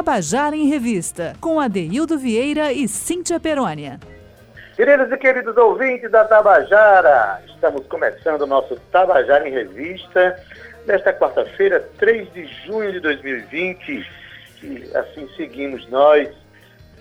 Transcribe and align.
Tabajara 0.00 0.56
em 0.56 0.66
Revista, 0.66 1.34
com 1.42 1.60
Adeildo 1.60 2.18
Vieira 2.18 2.72
e 2.72 2.88
Cíntia 2.88 3.38
Perônia. 3.38 4.00
Queridos 4.74 5.12
e 5.12 5.16
queridos 5.18 5.54
ouvintes 5.58 6.10
da 6.10 6.24
Tabajara, 6.24 7.42
estamos 7.46 7.86
começando 7.86 8.40
o 8.40 8.46
nosso 8.46 8.76
Tabajara 8.90 9.46
em 9.46 9.52
Revista 9.52 10.42
nesta 10.86 11.12
quarta-feira, 11.12 11.86
3 11.98 12.32
de 12.32 12.46
junho 12.64 12.92
de 12.92 13.00
2020. 13.00 14.08
E 14.62 14.90
assim 14.96 15.28
seguimos 15.36 15.86
nós, 15.90 16.30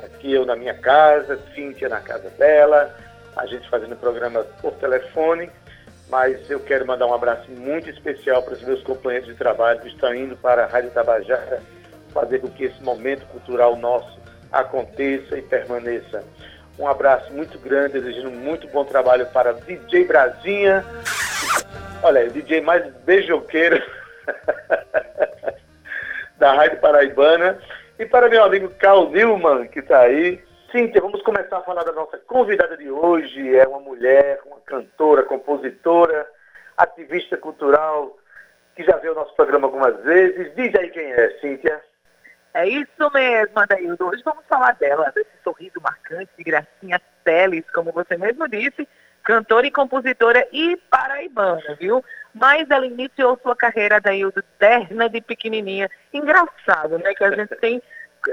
aqui 0.04 0.34
eu 0.34 0.46
na 0.46 0.58
minha 0.58 0.74
casa, 0.74 1.40
Cíntia 1.56 1.88
na 1.88 2.02
casa 2.02 2.30
dela, 2.32 2.94
a 3.38 3.46
gente 3.46 3.70
fazendo 3.70 3.94
o 3.94 3.98
programa 3.98 4.44
por 4.62 4.74
telefone, 4.74 5.50
mas 6.10 6.50
eu 6.52 6.60
quero 6.60 6.86
mandar 6.86 7.06
um 7.06 7.14
abraço 7.14 7.50
muito 7.50 7.90
especial 7.90 8.44
para 8.44 8.56
os 8.56 8.62
meus 8.62 8.84
companheiros 8.84 9.30
de 9.30 9.36
trabalho 9.36 9.80
que 9.80 9.88
estão 9.88 10.14
indo 10.14 10.36
para 10.36 10.66
a 10.66 10.68
Rádio 10.68 10.92
Tabajara 10.92 11.62
fazer 12.10 12.40
com 12.40 12.50
que 12.50 12.66
esse 12.66 12.82
momento 12.84 13.26
cultural 13.28 13.76
nosso 13.76 14.20
aconteça 14.52 15.38
e 15.38 15.42
permaneça. 15.42 16.24
Um 16.78 16.88
abraço 16.88 17.32
muito 17.34 17.60
grande, 17.60 18.00
desejando 18.00 18.32
muito 18.32 18.68
bom 18.70 18.86
trabalho 18.86 19.26
para 19.28 19.54
DJ 19.54 20.06
Brasinha. 20.06 20.86
Olha, 22.02 22.26
o 22.26 22.30
DJ 22.30 22.62
mais 22.62 22.86
beijoqueiro 23.04 23.82
da 26.38 26.54
Rádio 26.54 26.80
Paraibana. 26.80 27.60
E 28.00 28.06
para 28.06 28.30
meu 28.30 28.44
amigo 28.44 28.70
Carl 28.80 29.10
Newman, 29.10 29.68
que 29.68 29.80
está 29.80 30.00
aí. 30.00 30.42
Cíntia, 30.72 31.02
vamos 31.02 31.22
começar 31.24 31.58
a 31.58 31.64
falar 31.64 31.84
da 31.84 31.92
nossa 31.92 32.18
convidada 32.20 32.78
de 32.78 32.90
hoje. 32.90 33.58
É 33.58 33.68
uma 33.68 33.82
mulher, 33.82 34.40
uma 34.46 34.62
cantora, 34.62 35.24
compositora, 35.24 36.26
ativista 36.78 37.36
cultural, 37.36 38.18
que 38.76 38.84
já 38.84 38.96
veio 38.98 39.14
ao 39.14 39.20
nosso 39.20 39.36
programa 39.36 39.68
algumas 39.68 40.02
vezes. 40.04 40.56
Diz 40.56 40.74
aí 40.76 40.90
quem 40.92 41.12
é, 41.12 41.38
Cíntia. 41.42 41.89
É 42.54 42.68
isso 42.68 43.12
mesmo, 43.14 43.60
Adaildo. 43.60 44.08
Hoje 44.08 44.24
vamos 44.24 44.44
falar 44.48 44.74
dela, 44.74 45.12
desse 45.16 45.30
sorriso 45.44 45.80
marcante 45.82 46.32
de 46.38 46.44
Gracinha 46.44 47.02
Teles, 47.24 47.64
como 47.72 47.92
você 47.92 48.18
mesmo 48.18 48.48
disse, 48.48 48.88
cantora 49.24 49.68
e 49.68 49.72
compositora 49.72 50.48
e 50.52 50.76
paraibana, 50.90 51.76
viu? 51.80 52.04
Mas 52.34 52.70
ela 52.70 52.86
iniciou 52.86 53.40
sua 53.42 53.56
carreira, 53.56 53.98
Adaildo, 53.98 54.44
terna 54.58 55.08
de 55.10 55.22
pequenininha. 55.22 55.90
Engraçado, 56.14 56.98
né? 56.98 57.14
Que 57.14 57.24
a 57.24 57.32
gente 57.32 57.56
tem 57.58 57.82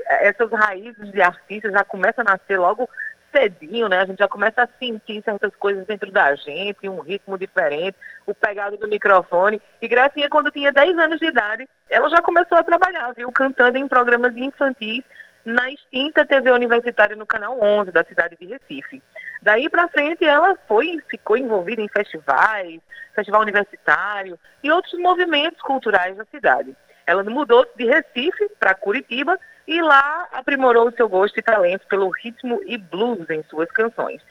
essas 0.09 0.51
raízes 0.51 1.13
de 1.13 1.21
artista 1.23 1.71
já 1.71 1.85
começa 1.85 2.23
a 2.23 2.25
nascer 2.25 2.59
logo 2.59 2.89
cedinho, 3.37 3.89
né? 3.89 4.01
A 4.01 4.07
gente 4.07 4.19
já 4.19 4.29
começa 4.29 4.63
a 4.63 4.69
sentir 4.79 5.23
certas 5.23 5.55
coisas 5.57 5.87
dentro 5.87 6.11
da 6.11 6.35
gente, 6.35 6.89
um 6.89 7.01
ritmo 7.01 7.37
diferente, 7.37 7.97
o 8.27 8.35
pegado 8.35 8.79
do 8.79 8.89
microfone. 8.89 9.61
E 9.81 9.87
Gracinha, 9.87 10.31
quando 10.31 10.51
tinha 10.51 10.73
10 10.73 10.99
anos 10.99 11.19
de 11.19 11.27
idade, 11.27 11.69
ela 11.91 12.09
já 12.09 12.23
começou 12.23 12.57
a 12.57 12.65
trabalhar, 12.65 13.13
viu? 13.13 13.31
Cantando 13.31 13.77
em 13.77 13.87
programas 13.87 14.35
infantis 14.37 15.05
na 15.45 15.71
extinta 15.71 16.25
TV 16.25 16.51
Universitária 16.51 17.15
no 17.15 17.27
Canal 17.27 17.61
11 17.61 17.93
da 17.93 18.05
cidade 18.05 18.37
de 18.41 18.47
Recife. 18.47 19.03
Daí 19.43 19.69
para 19.69 19.89
frente 19.89 20.25
ela 20.25 20.57
foi 20.67 20.99
ficou 21.09 21.37
envolvida 21.37 21.81
em 21.81 21.89
festivais, 21.89 22.81
festival 23.15 23.43
universitário 23.43 24.39
e 24.63 24.71
outros 24.73 24.99
movimentos 24.99 25.61
culturais 25.63 26.17
da 26.17 26.25
cidade. 26.25 26.75
Ela 27.07 27.23
mudou 27.23 27.65
de 27.77 27.85
Recife 27.85 28.49
para 28.59 28.75
Curitiba 28.75 29.39
e 29.67 29.81
lá 29.83 30.29
aprimorou 30.33 30.93
seu 30.93 31.09
gosto 31.09 31.39
e 31.39 31.43
talento 31.43 31.87
pelo 31.89 32.09
ritmo 32.11 32.61
e 32.67 32.79
blues 32.79 33.29
em 33.31 33.43
suas 33.45 33.71
canções. 33.71 34.23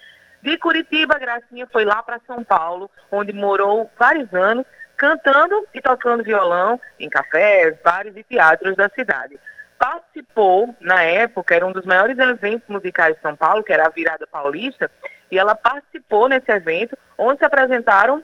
De 0.42 0.58
Curitiba, 0.58 1.18
Gracinha 1.18 1.68
foi 1.72 1.84
lá 1.84 2.04
para 2.04 2.22
São 2.28 2.44
Paulo, 2.44 2.90
onde 3.12 3.34
morou 3.34 3.90
vários 3.98 4.32
anos, 4.34 4.66
cantando 4.96 5.68
e 5.74 5.82
tocando 5.82 6.24
violão 6.24 6.80
em 7.00 7.10
cafés, 7.10 7.76
bares 7.84 8.16
e 8.16 8.24
teatros 8.24 8.76
da 8.76 8.88
cidade. 8.90 9.40
Participou, 9.78 10.74
na 10.80 11.02
época, 11.02 11.56
era 11.56 11.66
um 11.66 11.72
dos 11.72 11.86
maiores 11.86 12.18
eventos 12.18 12.68
musicais 12.70 13.16
de 13.16 13.22
São 13.22 13.36
Paulo, 13.36 13.64
que 13.64 13.74
era 13.74 13.88
a 13.88 13.90
Virada 13.90 14.26
Paulista, 14.26 14.90
e 15.30 15.38
ela 15.38 15.56
participou 15.56 16.30
nesse 16.30 16.52
evento, 16.52 16.98
onde 17.18 17.40
se 17.40 17.46
apresentaram 17.46 18.24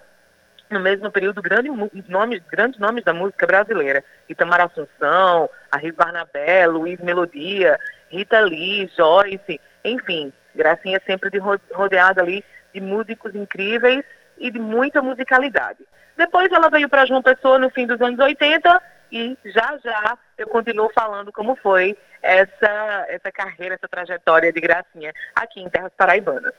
no 0.72 0.80
mesmo 0.80 1.12
período 1.12 1.42
grandes 1.42 1.72
nomes, 2.08 2.42
grandes 2.50 2.80
nomes 2.80 3.04
da 3.04 3.14
música 3.14 3.46
brasileira. 3.46 4.04
Itamar 4.28 4.62
Assunção, 4.62 5.50
Arris 5.72 5.94
Barnabé, 5.94 6.66
Luiz 6.68 7.00
Melodia, 7.00 7.80
Rita 8.10 8.40
Lee, 8.40 8.90
Joyce, 8.96 9.60
enfim, 9.84 10.34
Gracinha 10.56 11.02
sempre 11.06 11.30
de 11.30 11.40
rodeada 11.74 12.22
ali 12.22 12.44
de 12.74 12.82
músicos 12.82 13.34
incríveis 13.36 14.04
e 14.38 14.52
de 14.52 14.60
muita 14.60 15.02
musicalidade. 15.02 15.80
Depois 16.18 16.52
ela 16.52 16.70
veio 16.70 16.90
para 16.90 17.06
João 17.06 17.22
Pessoa 17.22 17.58
no 17.58 17.70
fim 17.70 17.88
dos 17.88 18.02
anos 18.02 18.20
80 18.20 18.82
e 19.12 19.38
já 19.46 19.78
já 19.84 20.18
eu 20.38 20.48
continuo 20.48 20.90
falando 20.94 21.32
como 21.32 21.56
foi 21.56 21.98
essa, 22.22 23.06
essa 23.10 23.32
carreira, 23.32 23.76
essa 23.76 23.88
trajetória 23.88 24.52
de 24.52 24.62
Gracinha 24.62 25.14
aqui 25.36 25.62
em 25.62 25.70
Terras 25.70 25.92
Paraibanas. 25.98 26.54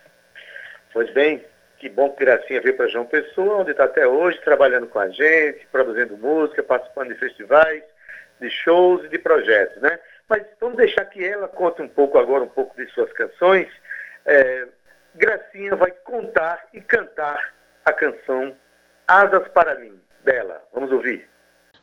Pois 0.91 1.11
bem, 1.13 1.43
que 1.83 1.89
bom 1.89 2.09
que 2.11 2.23
Gracinha 2.23 2.61
veio 2.61 2.77
para 2.77 2.87
João 2.87 3.05
Pessoa, 3.05 3.57
onde 3.57 3.71
está 3.71 3.83
até 3.83 4.07
hoje, 4.07 4.39
trabalhando 4.39 4.87
com 4.87 4.99
a 4.99 5.09
gente, 5.09 5.67
produzindo 5.69 6.15
música, 6.15 6.63
participando 6.63 7.09
de 7.09 7.15
festivais, 7.15 7.83
de 8.39 8.49
shows 8.49 9.03
e 9.03 9.09
de 9.09 9.19
projetos, 9.19 9.81
né? 9.81 9.99
Mas 10.29 10.45
vamos 10.61 10.77
deixar 10.77 11.03
que 11.03 11.21
ela 11.21 11.45
conte 11.45 11.81
um 11.81 11.89
pouco 11.89 12.17
agora, 12.17 12.45
um 12.45 12.47
pouco 12.47 12.73
de 12.77 12.89
suas 12.91 13.11
canções. 13.11 13.67
É, 14.25 14.65
Gracinha 15.15 15.75
vai 15.75 15.91
contar 15.91 16.65
e 16.73 16.79
cantar 16.79 17.53
a 17.83 17.91
canção 17.91 18.55
Asas 19.05 19.45
para 19.49 19.75
mim, 19.75 19.99
dela. 20.23 20.65
Vamos 20.73 20.89
ouvir. 20.89 21.27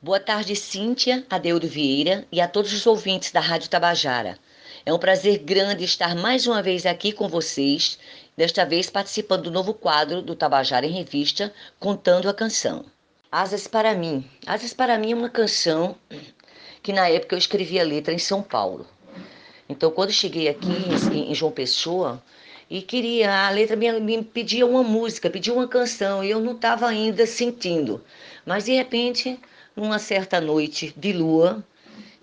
Boa 0.00 0.18
tarde, 0.18 0.56
Cíntia, 0.56 1.26
Adeudo 1.28 1.68
Vieira 1.68 2.24
e 2.32 2.40
a 2.40 2.48
todos 2.48 2.72
os 2.72 2.86
ouvintes 2.86 3.32
da 3.32 3.40
Rádio 3.40 3.68
Tabajara. 3.68 4.38
É 4.86 4.94
um 4.94 4.98
prazer 4.98 5.38
grande 5.40 5.84
estar 5.84 6.14
mais 6.14 6.46
uma 6.46 6.62
vez 6.62 6.86
aqui 6.86 7.12
com 7.12 7.28
vocês 7.28 7.98
desta 8.36 8.64
vez 8.64 8.88
participando 8.88 9.44
do 9.44 9.50
novo 9.50 9.74
quadro 9.74 10.22
do 10.22 10.34
Tabajara 10.34 10.86
em 10.86 10.92
Revista, 10.92 11.52
contando 11.78 12.28
a 12.28 12.34
canção. 12.34 12.84
Asas 13.30 13.66
para 13.66 13.94
mim. 13.94 14.28
Asas 14.46 14.72
para 14.72 14.98
mim 14.98 15.12
é 15.12 15.14
uma 15.14 15.28
canção 15.28 15.96
que 16.82 16.92
na 16.92 17.08
época 17.08 17.34
eu 17.34 17.38
escrevi 17.38 17.78
a 17.78 17.84
letra 17.84 18.12
em 18.12 18.18
São 18.18 18.42
Paulo. 18.42 18.86
Então, 19.68 19.90
quando 19.90 20.10
cheguei 20.10 20.48
aqui 20.48 20.68
em, 21.14 21.34
João 21.34 21.52
Pessoa, 21.52 22.20
e 22.68 22.82
queria, 22.82 23.46
a 23.46 23.50
letra 23.50 23.76
me, 23.76 24.00
me 24.00 24.22
pedia 24.22 24.66
uma 24.66 24.82
música, 24.82 25.30
pedia 25.30 25.52
uma 25.52 25.68
canção, 25.68 26.24
e 26.24 26.30
eu 26.30 26.40
não 26.40 26.52
estava 26.52 26.88
ainda 26.88 27.24
sentindo. 27.24 28.02
Mas, 28.44 28.64
de 28.64 28.72
repente, 28.72 29.38
numa 29.76 29.98
certa 29.98 30.40
noite 30.40 30.92
de 30.96 31.12
lua, 31.12 31.64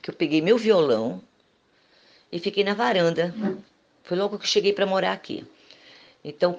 que 0.02 0.10
eu 0.10 0.14
peguei 0.14 0.42
meu 0.42 0.58
violão 0.58 1.22
e 2.32 2.40
fiquei 2.40 2.64
na 2.64 2.74
varanda. 2.74 3.34
Foi 4.04 4.18
logo 4.18 4.38
que 4.38 4.48
cheguei 4.48 4.74
para 4.74 4.86
morar 4.86 5.14
aqui. 5.14 5.46
Então 6.28 6.54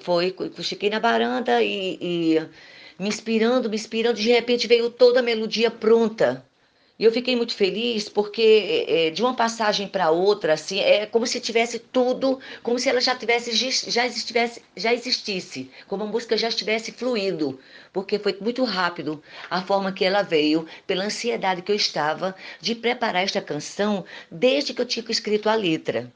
foi, 0.00 0.32
cheguei 0.62 0.88
na 0.88 1.00
varanda 1.00 1.60
e, 1.60 1.98
e 2.00 2.48
me 2.96 3.08
inspirando, 3.08 3.68
me 3.68 3.74
inspirando, 3.74 4.16
de 4.16 4.30
repente 4.30 4.68
veio 4.68 4.90
toda 4.90 5.18
a 5.18 5.22
melodia 5.24 5.72
pronta. 5.72 6.46
E 6.96 7.04
eu 7.04 7.10
fiquei 7.12 7.34
muito 7.34 7.54
feliz 7.54 8.08
porque 8.08 8.84
é, 8.88 9.10
de 9.10 9.20
uma 9.20 9.34
passagem 9.34 9.88
para 9.88 10.10
outra, 10.10 10.52
assim, 10.52 10.78
é 10.78 11.04
como 11.04 11.26
se 11.26 11.40
tivesse 11.40 11.80
tudo, 11.80 12.38
como 12.62 12.78
se 12.78 12.88
ela 12.88 13.00
já 13.00 13.14
tivesse 13.16 13.52
já 13.90 14.06
estivesse, 14.06 14.62
já 14.76 14.94
existisse, 14.94 15.68
como 15.88 16.04
a 16.04 16.06
música 16.06 16.36
já 16.36 16.48
estivesse 16.48 16.92
fluindo, 16.92 17.58
porque 17.92 18.20
foi 18.20 18.36
muito 18.40 18.62
rápido 18.62 19.20
a 19.50 19.62
forma 19.62 19.92
que 19.92 20.04
ela 20.04 20.22
veio, 20.22 20.64
pela 20.86 21.04
ansiedade 21.04 21.62
que 21.62 21.72
eu 21.72 21.76
estava 21.76 22.36
de 22.60 22.74
preparar 22.76 23.24
esta 23.24 23.40
canção 23.40 24.04
desde 24.30 24.72
que 24.74 24.80
eu 24.80 24.86
tinha 24.86 25.04
escrito 25.08 25.48
a 25.48 25.56
letra. 25.56 26.12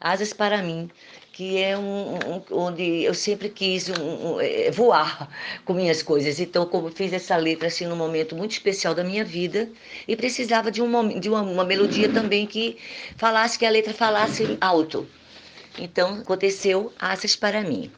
Asas 0.00 0.32
para 0.32 0.62
mim 0.62 0.90
que 1.32 1.58
é 1.58 1.76
um, 1.76 2.14
um, 2.14 2.42
onde 2.50 3.02
eu 3.02 3.14
sempre 3.14 3.48
quis 3.48 3.88
um, 3.88 4.38
é, 4.38 4.70
voar 4.70 5.28
com 5.64 5.72
minhas 5.72 6.02
coisas. 6.02 6.38
Então, 6.38 6.66
como 6.66 6.90
fiz 6.90 7.12
essa 7.12 7.36
letra 7.36 7.68
assim 7.68 7.86
num 7.86 7.96
momento 7.96 8.36
muito 8.36 8.52
especial 8.52 8.94
da 8.94 9.02
minha 9.02 9.24
vida 9.24 9.68
e 10.06 10.14
precisava 10.14 10.70
de, 10.70 10.82
um, 10.82 11.18
de 11.18 11.28
uma, 11.28 11.40
uma 11.40 11.64
melodia 11.64 12.08
também 12.10 12.46
que 12.46 12.76
falasse 13.16 13.58
que 13.58 13.64
a 13.64 13.70
letra 13.70 13.94
falasse 13.94 14.58
alto. 14.60 15.08
Então, 15.78 16.20
aconteceu 16.20 16.92
Asas 16.98 17.34
para 17.34 17.62
mim. 17.62 17.90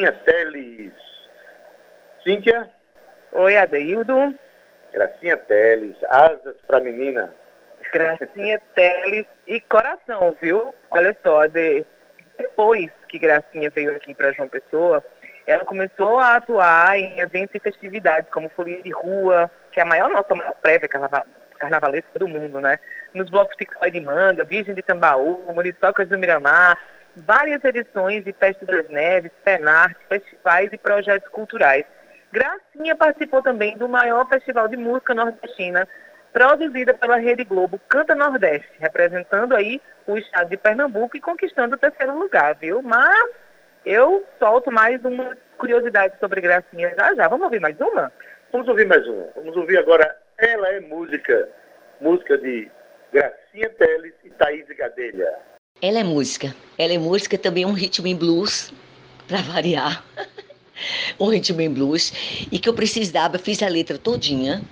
Gracinha 0.00 0.12
Teles. 0.24 0.92
Cíntia? 2.24 2.70
Oi, 3.32 3.56
Adeildo. 3.56 4.34
Gracinha 4.92 5.36
Teles, 5.36 5.96
Asas 6.08 6.56
para 6.66 6.80
menina. 6.80 7.32
Gracinha 7.92 8.60
Teles 8.74 9.26
e 9.46 9.60
coração, 9.60 10.34
viu? 10.40 10.74
Olha 10.90 11.14
só, 11.22 11.46
de... 11.46 11.84
depois 12.38 12.90
que 13.08 13.18
Gracinha 13.18 13.68
veio 13.68 13.94
aqui 13.94 14.14
para 14.14 14.32
João 14.32 14.48
Pessoa, 14.48 15.04
ela 15.46 15.66
começou 15.66 16.18
a 16.18 16.36
atuar 16.36 16.98
em 16.98 17.20
eventos 17.20 17.54
e 17.54 17.60
festividades, 17.60 18.30
como 18.30 18.48
Folia 18.48 18.82
de 18.82 18.90
Rua, 18.90 19.50
que 19.70 19.80
é 19.80 19.82
a 19.82 19.86
maior 19.86 20.08
nossa 20.08 20.34
maior 20.34 20.54
prévia 20.62 20.88
carnaval, 20.88 21.26
carnavalesca 21.58 22.18
do 22.18 22.26
mundo, 22.26 22.58
né? 22.58 22.78
Nos 23.12 23.28
blocos 23.28 23.54
de 23.58 23.90
de 23.90 24.00
Manga, 24.00 24.44
Virgem 24.44 24.74
de 24.74 24.82
Tambaú, 24.82 25.44
Muriçocas 25.52 26.08
do 26.08 26.18
Miramar, 26.18 26.78
várias 27.16 27.62
edições 27.64 28.24
de 28.24 28.32
Festa 28.32 28.64
das 28.66 28.88
Neves, 28.88 29.32
Penarte, 29.44 29.96
festivais 30.08 30.72
e 30.72 30.78
projetos 30.78 31.28
culturais. 31.28 31.84
Gracinha 32.32 32.94
participou 32.94 33.42
também 33.42 33.76
do 33.76 33.88
maior 33.88 34.28
festival 34.28 34.68
de 34.68 34.76
música 34.76 35.14
nordestina, 35.14 35.88
produzida 36.32 36.94
pela 36.94 37.16
Rede 37.16 37.44
Globo 37.44 37.80
Canta 37.88 38.14
Nordeste, 38.14 38.70
representando 38.78 39.54
aí 39.54 39.80
o 40.06 40.16
estado 40.16 40.48
de 40.48 40.56
Pernambuco 40.56 41.16
e 41.16 41.20
conquistando 41.20 41.74
o 41.74 41.78
terceiro 41.78 42.16
lugar, 42.16 42.54
viu? 42.54 42.82
Mas 42.82 43.30
eu 43.84 44.24
solto 44.38 44.70
mais 44.70 45.04
uma 45.04 45.36
curiosidade 45.58 46.14
sobre 46.20 46.40
Gracinha 46.40 46.94
já 46.96 47.14
já. 47.14 47.28
Vamos 47.28 47.44
ouvir 47.44 47.60
mais 47.60 47.78
uma? 47.80 48.12
Vamos 48.52 48.68
ouvir 48.68 48.86
mais 48.86 49.06
uma. 49.06 49.28
Vamos 49.34 49.56
ouvir 49.56 49.78
agora 49.78 50.16
Ela 50.38 50.68
é 50.68 50.80
Música, 50.80 51.48
música 52.00 52.38
de 52.38 52.70
Gracinha 53.12 53.70
Teles 53.70 54.14
e 54.24 54.30
Thaís 54.30 54.66
Gadelha. 54.68 55.49
Ela 55.80 56.00
é 56.00 56.04
música. 56.04 56.56
Ela 56.76 56.94
é 56.94 56.98
música 56.98 57.38
também 57.38 57.64
um 57.64 57.72
ritmo 57.72 58.06
em 58.06 58.16
blues, 58.16 58.72
para 59.26 59.42
variar. 59.42 60.06
um 61.20 61.28
ritmo 61.28 61.60
em 61.60 61.72
blues. 61.72 62.12
E 62.50 62.58
que 62.58 62.68
eu 62.68 62.74
precisava, 62.74 63.38
fiz 63.38 63.62
a 63.62 63.68
letra 63.68 63.98
todinha, 63.98 64.66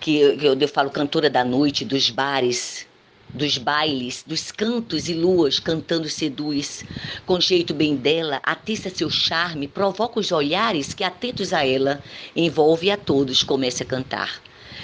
que 0.00 0.18
eu, 0.18 0.34
eu, 0.40 0.58
eu 0.60 0.68
falo 0.68 0.90
cantora 0.90 1.30
da 1.30 1.44
noite, 1.44 1.84
dos 1.84 2.10
bares, 2.10 2.88
dos 3.34 3.58
bailes, 3.58 4.24
dos 4.26 4.52
cantos 4.52 5.08
e 5.08 5.14
luas 5.14 5.58
cantando 5.60 6.08
seduz, 6.08 6.84
com 7.26 7.40
jeito 7.40 7.74
bem 7.74 7.96
dela, 7.96 8.40
atiça 8.44 8.90
seu 8.90 9.10
charme, 9.10 9.68
provoca 9.68 10.20
os 10.20 10.32
olhares 10.32 10.94
que 10.94 11.04
atentos 11.04 11.52
a 11.52 11.66
ela, 11.66 12.02
envolve 12.36 12.90
a 12.90 12.96
todos, 12.98 13.42
comece 13.42 13.82
a 13.82 13.86
cantar. 13.86 14.42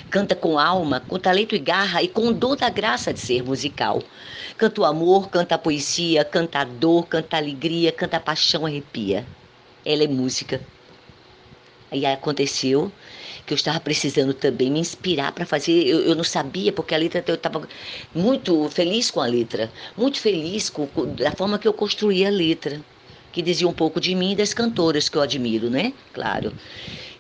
Canta 0.08 0.34
com 0.34 0.58
alma, 0.58 1.00
com 1.00 1.18
talento 1.18 1.54
e 1.54 1.58
garra 1.58 2.02
e 2.02 2.08
com 2.08 2.32
dor 2.32 2.56
da 2.56 2.68
graça 2.68 3.12
de 3.12 3.20
ser 3.20 3.42
musical. 3.42 4.02
Canta 4.56 4.80
o 4.80 4.84
amor, 4.84 5.30
canta 5.30 5.54
a 5.54 5.58
poesia, 5.58 6.24
canta 6.24 6.60
a 6.60 6.64
dor, 6.64 7.06
canta 7.06 7.36
a 7.36 7.40
alegria, 7.40 7.92
canta 7.92 8.16
a 8.16 8.20
paixão, 8.20 8.66
arrepia. 8.66 9.26
Ela 9.84 10.04
é 10.04 10.08
música. 10.08 10.60
Aí 11.90 12.06
aconteceu 12.06 12.92
que 13.46 13.52
eu 13.52 13.56
estava 13.56 13.80
precisando 13.80 14.32
também 14.32 14.70
me 14.70 14.78
inspirar 14.78 15.32
para 15.32 15.44
fazer. 15.44 15.84
Eu, 15.86 16.00
eu, 16.02 16.14
não 16.14 16.22
sabia, 16.22 16.72
porque 16.72 16.94
a 16.94 16.98
letra 16.98 17.24
eu 17.26 17.34
estava 17.34 17.66
muito 18.14 18.68
feliz 18.68 19.10
com 19.10 19.20
a 19.20 19.26
letra, 19.26 19.72
muito 19.96 20.20
feliz 20.20 20.70
com, 20.70 20.86
com, 20.86 21.06
da 21.14 21.32
forma 21.32 21.58
que 21.58 21.66
eu 21.66 21.72
construí 21.72 22.24
a 22.24 22.30
letra, 22.30 22.80
que 23.32 23.42
dizia 23.42 23.66
um 23.66 23.72
pouco 23.72 24.00
de 24.00 24.14
mim 24.14 24.32
e 24.32 24.36
das 24.36 24.54
cantoras 24.54 25.08
que 25.08 25.16
eu 25.16 25.22
admiro, 25.22 25.68
né? 25.68 25.92
Claro. 26.12 26.52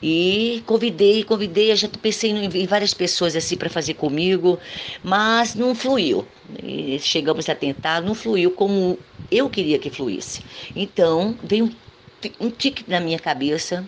E 0.02 0.62
convidei, 0.66 1.22
convidei, 1.24 1.74
já 1.76 1.88
pensei 1.88 2.30
em 2.30 2.66
várias 2.66 2.94
pessoas 2.94 3.36
assim 3.36 3.56
para 3.56 3.68
fazer 3.68 3.94
comigo, 3.94 4.58
mas 5.02 5.54
não 5.54 5.74
fluiu. 5.74 6.26
E 6.62 6.98
chegamos 7.00 7.48
a 7.48 7.54
tentar, 7.54 8.00
não 8.00 8.14
fluiu 8.14 8.50
como 8.52 8.98
eu 9.30 9.50
queria 9.50 9.78
que 9.78 9.90
fluísse. 9.90 10.40
Então, 10.74 11.38
veio 11.42 11.66
um, 11.66 12.46
um 12.46 12.50
tique 12.50 12.84
na 12.88 12.98
minha 13.00 13.18
cabeça. 13.18 13.86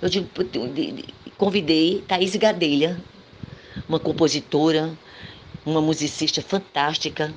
Eu 0.00 0.08
digo, 0.08 0.28
convidei 1.36 2.02
Thaís 2.02 2.34
Gadelha, 2.36 3.04
uma 3.88 4.00
compositora, 4.00 4.98
uma 5.64 5.80
musicista 5.80 6.42
fantástica, 6.42 7.34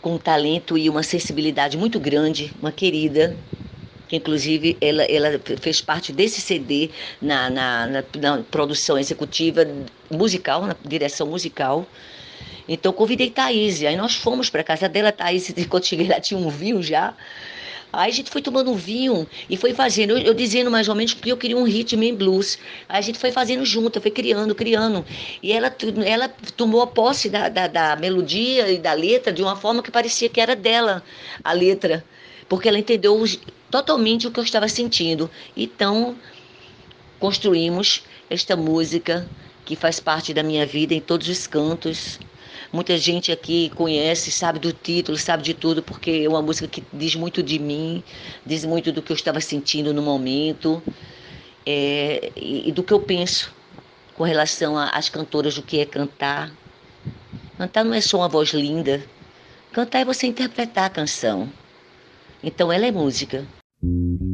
com 0.00 0.14
um 0.14 0.18
talento 0.18 0.78
e 0.78 0.90
uma 0.90 1.02
sensibilidade 1.02 1.76
muito 1.78 2.00
grande, 2.00 2.54
uma 2.60 2.72
querida, 2.72 3.38
que 4.12 4.16
inclusive 4.16 4.76
ela, 4.78 5.04
ela 5.04 5.40
fez 5.58 5.80
parte 5.80 6.12
desse 6.12 6.38
CD 6.38 6.90
na, 7.20 7.48
na, 7.48 7.86
na, 7.86 8.04
na 8.20 8.42
produção 8.42 8.98
executiva 8.98 9.66
musical, 10.10 10.66
na 10.66 10.76
direção 10.84 11.26
musical. 11.26 11.86
Então 12.68 12.92
convidei 12.92 13.30
Thaís, 13.30 13.82
aí 13.82 13.96
nós 13.96 14.14
fomos 14.14 14.50
para 14.50 14.62
casa 14.62 14.86
dela, 14.86 15.12
Thaís, 15.12 15.50
quando 15.66 15.86
cheguei 15.86 16.08
lá 16.08 16.20
tinha 16.20 16.38
um 16.38 16.50
vinho 16.50 16.82
já. 16.82 17.14
Aí 17.90 18.10
a 18.10 18.14
gente 18.14 18.30
foi 18.30 18.42
tomando 18.42 18.70
um 18.70 18.74
vinho 18.74 19.26
e 19.48 19.56
foi 19.56 19.72
fazendo, 19.72 20.10
eu, 20.10 20.18
eu, 20.18 20.34
dizendo 20.34 20.70
mais 20.70 20.88
ou 20.88 20.94
menos 20.94 21.14
que 21.14 21.30
eu 21.30 21.36
queria 21.38 21.56
um 21.56 21.64
ritmo 21.64 22.02
em 22.02 22.14
blues. 22.14 22.58
Aí 22.90 22.98
a 22.98 23.02
gente 23.02 23.18
foi 23.18 23.32
fazendo 23.32 23.64
junto, 23.64 23.98
foi 23.98 24.10
criando, 24.10 24.54
criando. 24.54 25.06
E 25.42 25.52
ela, 25.52 25.74
ela 26.04 26.28
tomou 26.54 26.82
a 26.82 26.86
posse 26.86 27.30
da, 27.30 27.48
da, 27.48 27.66
da 27.66 27.96
melodia 27.96 28.70
e 28.70 28.78
da 28.78 28.92
letra 28.92 29.32
de 29.32 29.42
uma 29.42 29.56
forma 29.56 29.82
que 29.82 29.90
parecia 29.90 30.28
que 30.28 30.40
era 30.40 30.54
dela 30.54 31.02
a 31.42 31.52
letra 31.54 32.04
porque 32.52 32.68
ela 32.68 32.78
entendeu 32.78 33.24
totalmente 33.72 34.26
o 34.26 34.30
que 34.30 34.38
eu 34.38 34.44
estava 34.44 34.68
sentindo. 34.68 35.30
Então, 35.56 36.14
construímos 37.18 38.02
esta 38.28 38.54
música 38.54 39.26
que 39.64 39.74
faz 39.74 39.98
parte 39.98 40.34
da 40.34 40.42
minha 40.42 40.66
vida 40.66 40.92
em 40.92 41.00
todos 41.00 41.26
os 41.26 41.46
cantos. 41.46 42.20
Muita 42.70 42.98
gente 42.98 43.32
aqui 43.32 43.70
conhece, 43.70 44.30
sabe 44.30 44.58
do 44.58 44.72
título, 44.72 45.16
sabe 45.16 45.42
de 45.42 45.54
tudo, 45.54 45.82
porque 45.82 46.22
é 46.24 46.28
uma 46.28 46.42
música 46.42 46.68
que 46.68 46.84
diz 46.92 47.14
muito 47.14 47.42
de 47.42 47.58
mim, 47.58 48.04
diz 48.44 48.64
muito 48.66 48.92
do 48.92 49.00
que 49.00 49.10
eu 49.10 49.16
estava 49.16 49.40
sentindo 49.40 49.94
no 49.94 50.02
momento 50.02 50.82
é, 51.64 52.30
e, 52.36 52.68
e 52.68 52.72
do 52.72 52.82
que 52.82 52.92
eu 52.92 53.00
penso 53.00 53.54
com 54.14 54.24
relação 54.24 54.76
às 54.76 55.08
cantoras 55.08 55.54
do 55.54 55.62
que 55.62 55.80
é 55.80 55.86
cantar. 55.86 56.52
Cantar 57.56 57.84
não 57.84 57.94
é 57.94 58.02
só 58.02 58.18
uma 58.18 58.28
voz 58.28 58.50
linda, 58.50 59.02
cantar 59.72 60.00
é 60.00 60.04
você 60.04 60.26
interpretar 60.26 60.84
a 60.84 60.90
canção. 60.90 61.50
Então 62.42 62.70
ela 62.70 62.86
é 62.86 62.90
música. 62.90 63.46
Acabou 63.82 64.31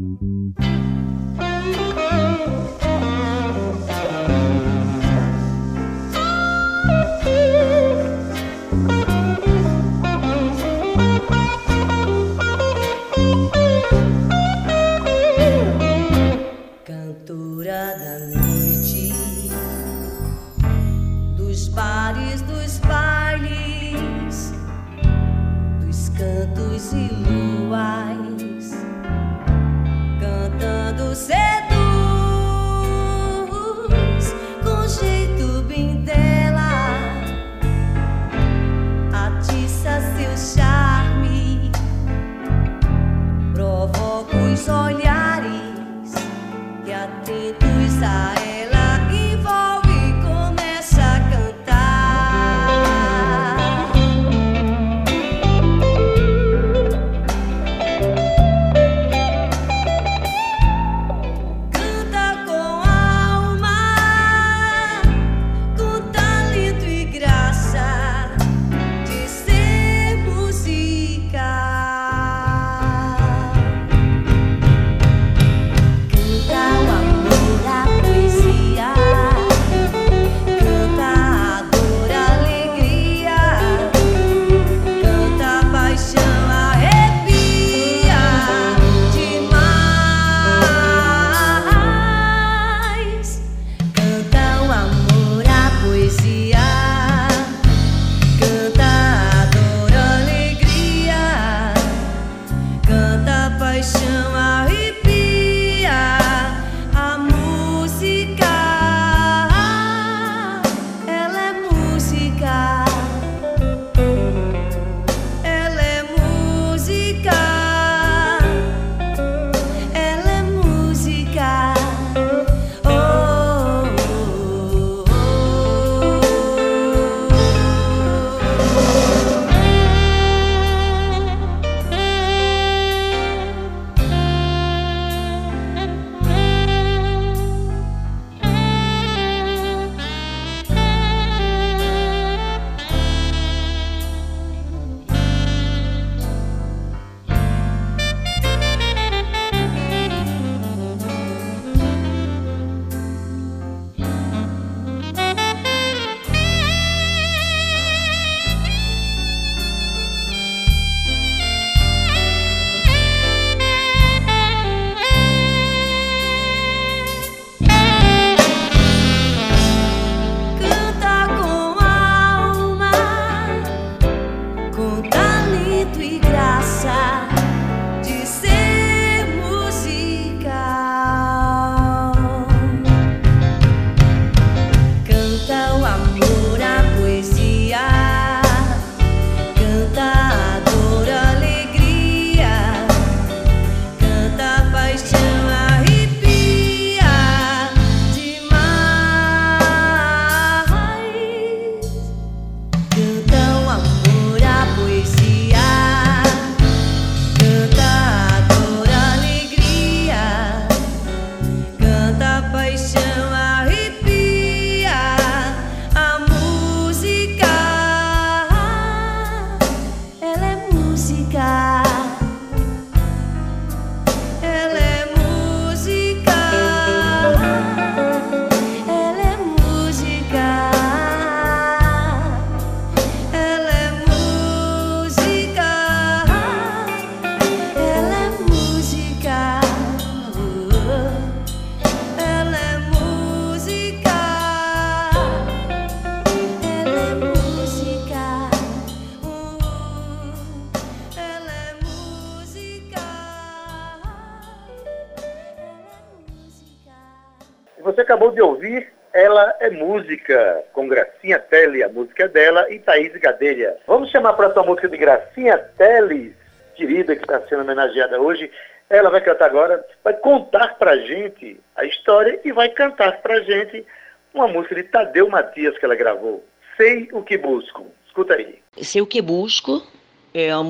Música, 260.09 260.65
com 260.73 260.89
Gracinha 260.89 261.39
Telle, 261.39 261.83
a 261.83 261.89
música 261.91 262.25
é 262.25 262.29
dela, 262.29 262.73
e 262.73 262.79
Thaís 262.79 263.13
Gadelha. 263.13 263.77
Vamos 263.87 264.11
chamar 264.11 264.33
para 264.33 264.47
a 264.47 264.53
sua 264.55 264.63
música 264.63 264.89
de 264.89 264.97
Gracinha 264.97 265.59
Telle, 265.77 266.35
querida, 266.75 267.15
que 267.15 267.21
está 267.21 267.43
sendo 267.47 267.61
homenageada 267.61 268.19
hoje. 268.19 268.51
Ela 268.89 269.11
vai 269.11 269.21
cantar 269.21 269.45
agora, 269.45 269.85
vai 270.03 270.15
contar 270.15 270.79
para 270.79 270.97
gente 270.97 271.61
a 271.77 271.85
história 271.85 272.41
e 272.43 272.51
vai 272.53 272.71
cantar 272.71 273.21
para 273.21 273.43
gente 273.43 273.85
uma 274.33 274.49
música 274.49 274.77
de 274.77 274.85
Tadeu 274.85 275.29
Matias 275.29 275.77
que 275.77 275.85
ela 275.85 275.95
gravou. 275.95 276.43
Sei 276.79 277.11
o 277.13 277.23
que 277.23 277.37
busco. 277.37 277.87
Escuta 278.07 278.33
aí. 278.33 278.61
Sei 278.81 279.03
o 279.03 279.07
que 279.07 279.21
busco, 279.21 279.87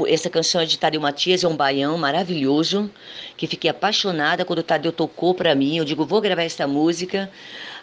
essa 0.09 0.29
canção 0.29 0.61
é 0.61 0.65
de 0.65 0.77
Tadeu 0.77 1.01
Matias, 1.01 1.45
é 1.45 1.49
um 1.49 1.57
baião 1.57 1.97
maravilhoso, 1.97 2.91
que 3.37 3.47
fiquei 3.47 3.71
apaixonada 3.71 4.45
quando 4.45 4.59
o 4.59 4.65
Tadeu 4.65 4.91
tocou 4.91 5.33
para 5.33 5.55
mim. 5.55 5.77
Eu 5.77 5.85
digo, 5.85 6.05
vou 6.05 6.21
gravar 6.21 6.43
essa 6.43 6.67
música. 6.67 7.31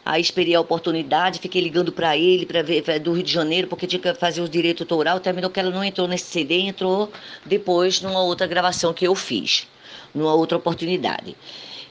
Aí 0.05 0.21
esperei 0.21 0.53
a 0.53 0.61
oportunidade, 0.61 1.39
fiquei 1.39 1.59
ligando 1.61 1.91
para 1.91 2.15
ele, 2.15 2.45
para 2.45 2.61
ver 2.61 2.99
do 2.99 3.11
Rio 3.13 3.23
de 3.23 3.31
Janeiro, 3.31 3.67
porque 3.67 3.87
tinha 3.87 3.99
que 3.99 4.13
fazer 4.13 4.41
o 4.41 4.47
direito 4.47 4.83
autoral. 4.83 5.19
Terminou 5.19 5.49
que 5.49 5.59
ela 5.59 5.71
não 5.71 5.83
entrou 5.83 6.07
nesse 6.07 6.25
CD, 6.25 6.59
entrou 6.59 7.11
depois 7.43 8.01
numa 8.01 8.21
outra 8.21 8.45
gravação 8.45 8.93
que 8.93 9.07
eu 9.07 9.15
fiz, 9.15 9.67
numa 10.13 10.35
outra 10.35 10.57
oportunidade. 10.57 11.35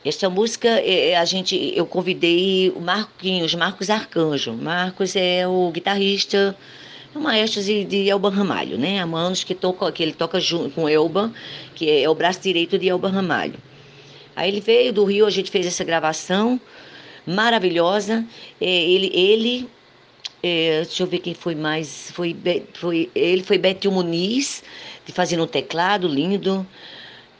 Essa 0.04 0.30
música, 0.30 0.68
é, 0.68 1.11
é, 1.11 1.16
a 1.16 1.25
gente, 1.25 1.73
eu 1.75 1.87
convidei 1.87 2.71
o 2.76 2.80
Marquinhos, 2.80 3.54
Marcos 3.54 3.90
Arcanjo. 3.90 4.52
Marcos 4.52 5.16
é 5.16 5.49
o 5.49 5.71
guitarrista 5.73 6.56
o 7.14 7.21
maestro 7.21 7.62
de, 7.62 8.09
Elba 8.09 8.28
Ramalho, 8.28 8.76
né? 8.76 9.00
Há 9.00 9.04
anos 9.04 9.44
que, 9.44 9.54
toca, 9.54 9.90
que 9.92 10.02
ele 10.02 10.12
toca 10.12 10.40
junto 10.40 10.71
com 10.71 10.88
Elba, 10.88 11.33
que 11.75 11.88
é, 11.88 12.02
é 12.02 12.11
o 12.11 12.14
braço 12.14 12.40
direito 12.40 12.76
de 12.76 12.88
Elba 12.88 13.09
Ramalho. 13.09 13.54
Aí 14.35 14.50
ele 14.50 14.61
veio 14.61 14.92
do 14.92 15.04
Rio, 15.04 15.25
a 15.25 15.30
gente 15.30 15.50
fez 15.50 15.64
essa 15.64 15.85
gravação 15.85 16.61
maravilhosa. 17.26 18.25
É, 18.61 18.66
ele, 18.66 19.11
ele 19.14 19.69
É, 20.43 20.83
deixa 20.85 21.02
eu 21.02 21.07
ver 21.07 21.21
quem 21.21 21.35
foi 21.35 21.54
mais. 21.54 22.11
Foi, 22.12 22.37
foi, 22.75 23.11
ele 23.14 23.43
foi 23.43 23.57
Betinho 23.59 23.95
Muniz, 23.95 24.62
fazia 25.14 25.43
um 25.43 25.47
teclado 25.47 26.07
lindo. 26.07 26.66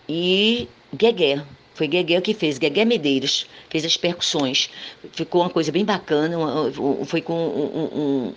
E 0.09 0.69
Guegué. 0.95 1.45
Foi 1.75 1.89
Guegué 1.89 2.21
que 2.21 2.35
fez, 2.35 2.57
Guegué 2.57 2.85
Medeiros, 2.85 3.47
fez 3.69 3.85
as 3.85 3.97
percussões. 3.97 4.71
Ficou 5.13 5.43
uma 5.43 5.51
coisa 5.51 5.73
bem 5.73 5.85
bacana, 5.85 6.37
foi 7.05 7.21
com 7.21 7.35
um, 7.35 7.79
um, 7.79 8.01
um, 8.01 8.35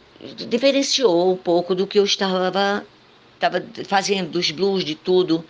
diferenciou 0.49 1.33
um 1.33 1.37
pouco 1.37 1.75
do 1.75 1.85
que 1.85 1.99
eu 1.99 2.03
estava, 2.03 2.83
estava 3.35 3.63
fazendo, 3.85 4.31
dos 4.31 4.49
blues, 4.51 4.83
de 4.83 4.95
tudo. 4.95 5.45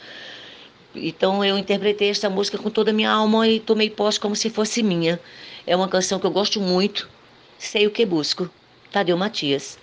Então 1.02 1.44
eu 1.44 1.58
interpretei 1.58 2.10
essa 2.10 2.30
música 2.30 2.58
com 2.58 2.70
toda 2.70 2.92
a 2.92 2.94
minha 2.94 3.12
alma 3.12 3.48
e 3.48 3.60
tomei 3.60 3.90
posse 3.90 4.20
como 4.20 4.36
se 4.36 4.50
fosse 4.50 4.82
minha. 4.82 5.20
É 5.66 5.76
uma 5.76 5.88
canção 5.88 6.20
que 6.20 6.26
eu 6.26 6.32
gosto 6.32 6.60
muito. 6.60 7.10
Sei 7.58 7.88
o 7.88 7.92
que 7.92 8.06
busco. 8.06 8.50
Tadeu 8.92 9.18
Matias. 9.18 9.78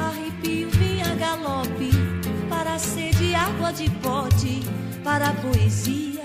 Arrepio 0.00 0.70
vinha 0.70 1.14
galope 1.14 1.90
para 2.48 2.78
ser 2.78 3.14
de 3.14 3.34
água 3.34 3.72
de 3.72 3.90
pote, 3.90 4.62
para 5.02 5.32
poesia, 5.34 6.22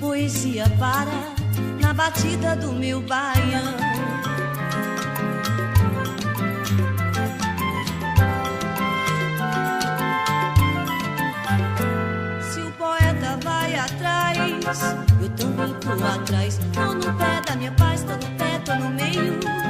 poesia 0.00 0.64
para 0.78 1.40
na 1.80 1.94
batida 1.94 2.56
do 2.56 2.72
meu 2.72 3.00
baião. 3.00 3.76
Se 12.42 12.60
o 12.60 12.72
poeta 12.72 13.38
vai 13.42 13.74
atrás, 13.74 14.96
eu 15.20 15.28
também 15.30 15.74
vou 15.84 16.06
atrás. 16.06 16.58
Tô 16.72 16.94
no 16.94 17.18
pé 17.18 17.40
da 17.46 17.56
minha 17.56 17.72
paz, 17.72 18.02
tô 18.02 18.12
no 18.12 18.36
pé, 18.36 18.58
tô 18.64 18.74
no 18.74 18.90
meio. 18.90 19.69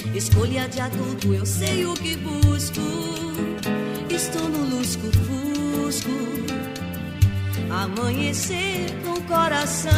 Escolha 0.13 0.67
de 0.67 0.81
adulto, 0.81 1.33
eu 1.33 1.45
sei 1.45 1.85
o 1.85 1.93
que 1.93 2.17
busco. 2.17 2.81
Estou 4.09 4.49
no 4.49 4.75
lusco-fusco. 4.75 6.11
Amanhecer 7.69 8.91
com 9.05 9.21
coração. 9.21 9.91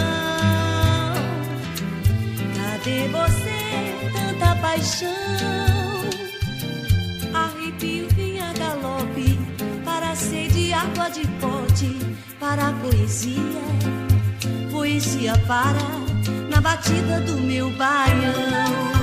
Cadê 2.55 3.07
você? 3.07 4.11
Tanta 4.13 4.55
paixão. 4.61 5.09
Arrepio 7.33 8.07
vinha 8.15 8.53
galope 8.53 9.39
para 9.83 10.15
ser 10.15 10.47
de 10.49 10.71
água 10.73 11.09
de 11.09 11.27
pote 11.39 11.97
para 12.39 12.69
a 12.69 12.73
poesia, 12.73 13.39
poesia 14.71 15.33
para 15.47 15.81
na 16.49 16.61
batida 16.61 17.19
do 17.21 17.37
meu 17.41 17.71
baião. 17.71 19.02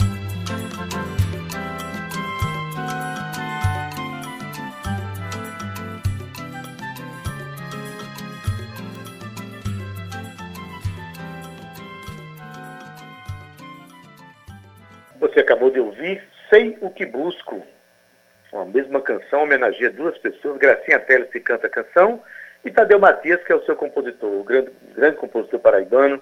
acabou 15.51 15.69
de 15.69 15.79
ouvir 15.79 16.23
Sei 16.49 16.77
o 16.81 16.89
que 16.89 17.05
Busco. 17.05 17.61
Uma 18.51 18.65
mesma 18.65 19.01
canção 19.01 19.43
homenageia 19.43 19.89
duas 19.89 20.17
pessoas, 20.17 20.57
Gracinha 20.57 20.99
Teles 20.99 21.29
que 21.29 21.39
canta 21.39 21.67
a 21.67 21.69
canção 21.69 22.21
e 22.65 22.69
Tadeu 22.69 22.99
Matias, 22.99 23.41
que 23.43 23.51
é 23.53 23.55
o 23.55 23.65
seu 23.65 23.75
compositor, 23.75 24.29
o 24.29 24.43
grande, 24.43 24.71
grande 24.93 25.15
compositor 25.15 25.59
paraibano. 25.59 26.21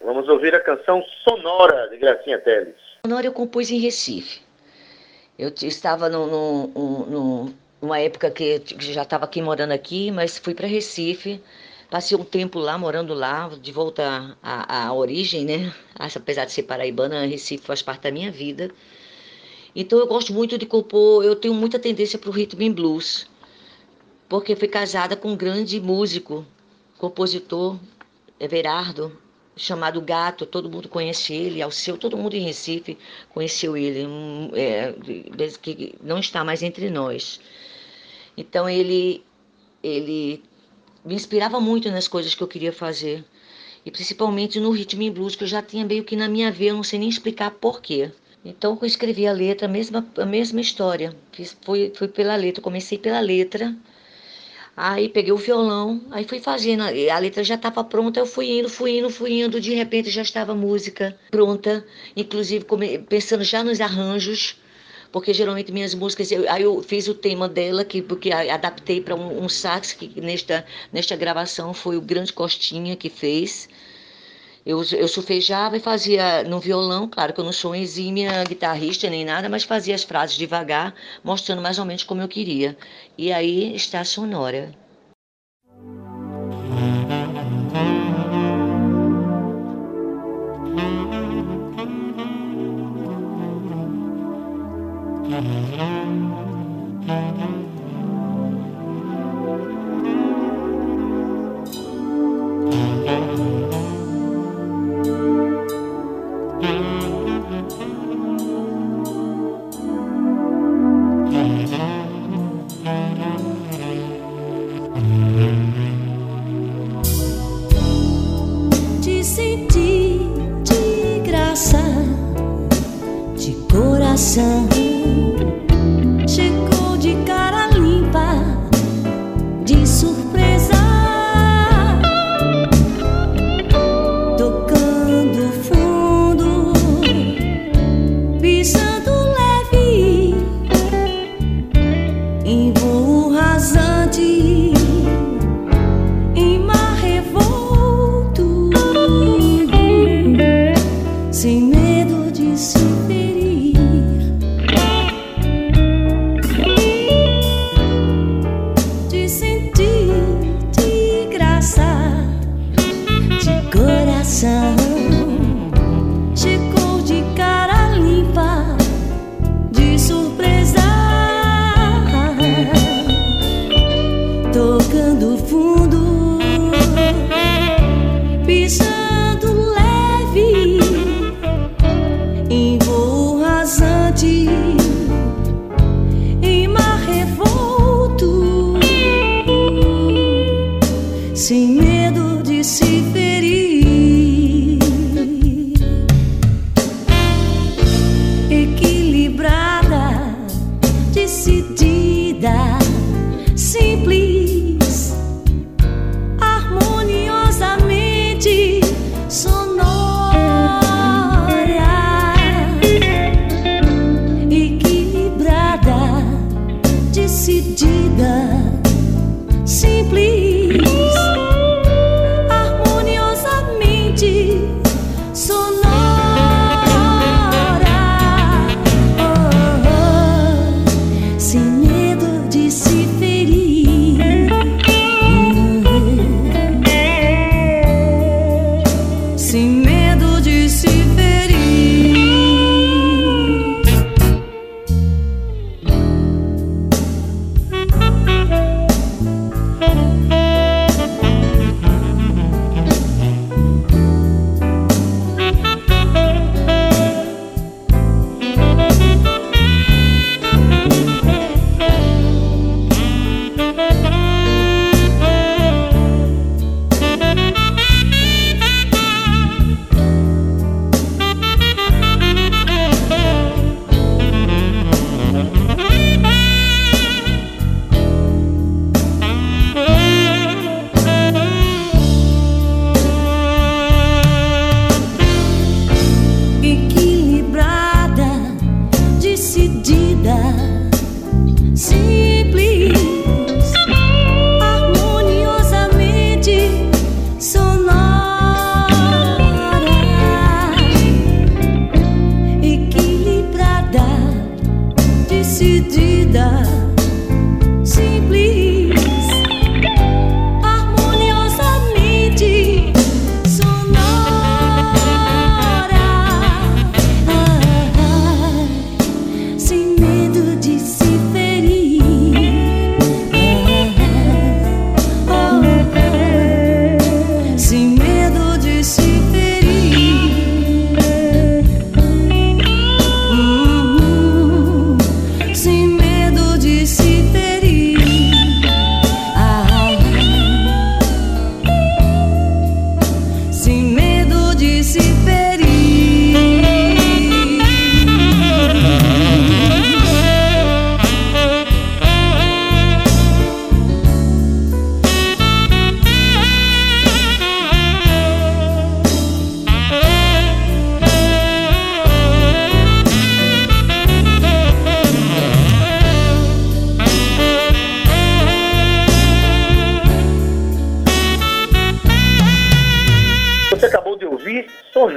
Vamos 0.00 0.26
ouvir 0.28 0.54
a 0.54 0.60
canção 0.60 1.02
Sonora 1.22 1.88
de 1.90 1.98
Gracinha 1.98 2.38
Teles. 2.38 2.74
Sonora 3.04 3.26
eu 3.26 3.32
compus 3.32 3.70
em 3.70 3.78
Recife. 3.78 4.40
Eu 5.38 5.52
estava 5.62 6.08
no, 6.08 6.26
no, 6.26 7.06
no, 7.06 7.54
numa 7.82 8.00
época 8.00 8.30
que 8.30 8.62
já 8.78 9.02
estava 9.02 9.26
aqui 9.26 9.42
morando 9.42 9.72
aqui, 9.72 10.10
mas 10.10 10.38
fui 10.38 10.54
para 10.54 10.66
Recife 10.66 11.42
Passei 11.90 12.16
um 12.18 12.24
tempo 12.24 12.58
lá, 12.58 12.76
morando 12.76 13.14
lá, 13.14 13.48
de 13.48 13.72
volta 13.72 14.36
à, 14.42 14.88
à 14.88 14.92
origem, 14.92 15.46
né? 15.46 15.74
Apesar 15.94 16.44
de 16.44 16.52
ser 16.52 16.64
paraibana, 16.64 17.24
Recife 17.24 17.64
faz 17.64 17.80
parte 17.80 18.02
da 18.02 18.10
minha 18.10 18.30
vida. 18.30 18.70
Então 19.74 19.98
eu 19.98 20.06
gosto 20.06 20.32
muito 20.32 20.58
de 20.58 20.66
compor, 20.66 21.24
eu 21.24 21.34
tenho 21.34 21.54
muita 21.54 21.78
tendência 21.78 22.18
para 22.18 22.28
o 22.28 22.32
ritmo 22.32 22.62
em 22.62 22.70
blues, 22.70 23.26
porque 24.28 24.54
fui 24.54 24.68
casada 24.68 25.16
com 25.16 25.32
um 25.32 25.36
grande 25.36 25.80
músico, 25.80 26.44
compositor, 26.98 27.78
Everardo, 28.38 29.16
chamado 29.56 30.00
Gato, 30.00 30.44
todo 30.44 30.70
mundo 30.70 30.88
conhece 30.88 31.32
ele, 31.32 31.62
ao 31.62 31.70
seu, 31.70 31.96
todo 31.96 32.16
mundo 32.16 32.34
em 32.34 32.42
Recife 32.42 32.98
conheceu 33.32 33.76
ele, 33.76 34.06
é, 34.54 34.94
que 35.62 35.94
não 36.02 36.18
está 36.18 36.44
mais 36.44 36.62
entre 36.62 36.90
nós. 36.90 37.40
Então 38.36 38.68
ele, 38.68 39.24
ele 39.82 40.42
me 41.08 41.14
inspirava 41.14 41.58
muito 41.58 41.90
nas 41.90 42.06
coisas 42.06 42.34
que 42.34 42.42
eu 42.42 42.46
queria 42.46 42.70
fazer. 42.70 43.24
E 43.84 43.90
principalmente 43.90 44.60
no 44.60 44.70
ritmo 44.70 45.00
em 45.02 45.10
blues, 45.10 45.34
que 45.34 45.42
eu 45.42 45.48
já 45.48 45.62
tinha 45.62 45.82
meio 45.82 46.04
que 46.04 46.14
na 46.14 46.28
minha 46.28 46.52
veia, 46.52 46.70
eu 46.70 46.76
não 46.76 46.82
sei 46.82 46.98
nem 46.98 47.08
explicar 47.08 47.50
porquê. 47.52 48.10
Então 48.44 48.78
eu 48.78 48.86
escrevi 48.86 49.26
a 49.26 49.32
letra, 49.32 49.66
a 49.66 49.70
mesma, 49.70 50.06
a 50.18 50.26
mesma 50.26 50.60
história. 50.60 51.16
Fiz, 51.32 51.56
fui, 51.62 51.90
fui 51.94 52.08
pela 52.08 52.36
letra, 52.36 52.62
comecei 52.62 52.98
pela 52.98 53.20
letra. 53.20 53.74
Aí 54.76 55.08
peguei 55.08 55.32
o 55.32 55.38
violão, 55.38 56.02
aí 56.10 56.24
fui 56.24 56.40
fazendo. 56.40 56.82
A 56.82 57.18
letra 57.18 57.42
já 57.42 57.54
estava 57.54 57.82
pronta, 57.82 58.20
eu 58.20 58.26
fui 58.26 58.58
indo, 58.58 58.68
fui 58.68 58.98
indo, 58.98 59.08
fui 59.08 59.40
indo. 59.40 59.58
De 59.62 59.74
repente 59.74 60.10
já 60.10 60.20
estava 60.20 60.52
a 60.52 60.54
música 60.54 61.18
pronta, 61.30 61.84
inclusive 62.14 62.66
pensando 63.08 63.42
já 63.44 63.64
nos 63.64 63.80
arranjos 63.80 64.56
porque 65.10 65.32
geralmente 65.32 65.72
minhas 65.72 65.94
músicas, 65.94 66.30
eu, 66.30 66.50
aí 66.50 66.62
eu 66.62 66.82
fiz 66.82 67.08
o 67.08 67.14
tema 67.14 67.48
dela, 67.48 67.84
que, 67.84 68.02
porque 68.02 68.30
adaptei 68.32 69.00
para 69.00 69.14
um, 69.14 69.44
um, 69.44 69.48
sax, 69.48 69.92
que 69.92 70.20
nesta, 70.20 70.64
nesta 70.92 71.16
gravação 71.16 71.72
foi 71.72 71.96
o 71.96 72.00
Grande 72.00 72.32
Costinha 72.32 72.96
que 72.96 73.08
fez. 73.08 73.68
Eu, 74.66 74.84
eu 74.92 75.08
surfejava 75.08 75.78
e 75.78 75.80
fazia 75.80 76.42
no 76.44 76.60
violão, 76.60 77.08
claro 77.08 77.32
que 77.32 77.40
eu 77.40 77.44
não 77.44 77.52
sou 77.52 77.74
exímia 77.74 78.44
guitarrista 78.44 79.08
nem 79.08 79.24
nada, 79.24 79.48
mas 79.48 79.64
fazia 79.64 79.94
as 79.94 80.04
frases 80.04 80.36
devagar, 80.36 80.94
mostrando 81.24 81.62
mais 81.62 81.78
ou 81.78 81.86
menos 81.86 82.04
como 82.04 82.20
eu 82.20 82.28
queria. 82.28 82.76
E 83.16 83.32
aí 83.32 83.74
está 83.74 84.00
a 84.00 84.04
sonora. 84.04 84.74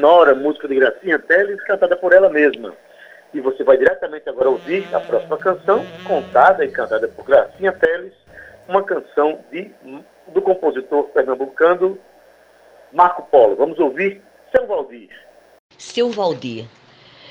Sonora, 0.02 0.34
música 0.34 0.68
de 0.68 0.74
Gracinha 0.74 1.20
Teles, 1.20 1.64
cantada 1.64 1.96
por 1.96 2.12
ela 2.12 2.28
mesma. 2.28 2.74
E 3.32 3.40
você 3.40 3.64
vai 3.64 3.78
diretamente 3.78 4.28
agora 4.28 4.50
ouvir 4.50 4.84
a 4.96 5.00
próxima 5.00 5.38
canção, 5.38 5.86
contada 6.08 6.66
e 6.66 6.72
cantada 6.72 7.08
por 7.08 7.24
Gracinha 7.24 7.72
Teles, 7.72 8.12
uma 8.68 8.82
canção 8.82 9.46
de, 9.52 9.72
do 10.30 10.42
compositor 10.42 11.04
pernambucano 11.10 12.00
Marco 12.92 13.22
Polo. 13.30 13.56
Vamos 13.56 13.78
ouvir 13.78 14.24
Seu 14.50 14.66
Valdir. 14.66 15.10
Seu 15.78 16.10
Valdir. 16.10 16.66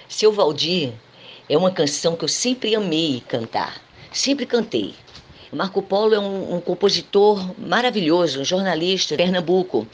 Seu 0.09 0.31
Valdir 0.31 0.93
é 1.49 1.59
uma 1.59 1.75
canção 1.75 2.15
que 2.15 2.23
eu 2.23 2.29
sempre 2.29 2.77
amei 2.77 3.21
cantar. 3.27 3.81
Sempre 4.13 4.47
cantei. 4.47 4.95
Marco 5.53 5.83
Polo 5.83 6.15
é 6.15 6.19
um, 6.19 6.55
um, 6.55 6.61
compositor 6.61 7.55
maravilhoso, 7.59 8.41
um 8.41 8.45
jornalista 8.45 9.17
de 9.17 9.23
Pernambuco. 9.23 9.85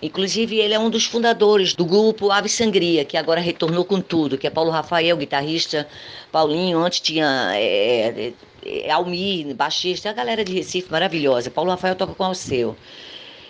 Inclusive, 0.00 0.56
ele 0.56 0.72
é 0.72 0.78
um 0.78 0.88
dos 0.88 1.04
fundadores 1.04 1.74
do 1.74 1.84
grupo 1.84 2.30
Ave 2.30 2.48
Sangria, 2.48 3.04
que 3.04 3.16
agora 3.16 3.40
retornou 3.40 3.84
com 3.84 4.00
tudo, 4.00 4.38
que 4.38 4.46
é 4.46 4.50
Paulo 4.50 4.70
Rafael, 4.70 5.16
guitarrista, 5.16 5.88
Paulinho, 6.30 6.78
antes 6.78 7.00
tinha 7.00 7.50
é, 7.54 8.32
é, 8.64 8.88
é 8.88 9.54
baixista, 9.54 10.10
a 10.10 10.12
galera 10.12 10.44
de 10.44 10.52
Recife 10.52 10.92
maravilhosa. 10.92 11.50
Paulo 11.50 11.70
Rafael 11.70 11.96
toca 11.96 12.14
com 12.14 12.22
o 12.22 12.26
Alceu. 12.26 12.76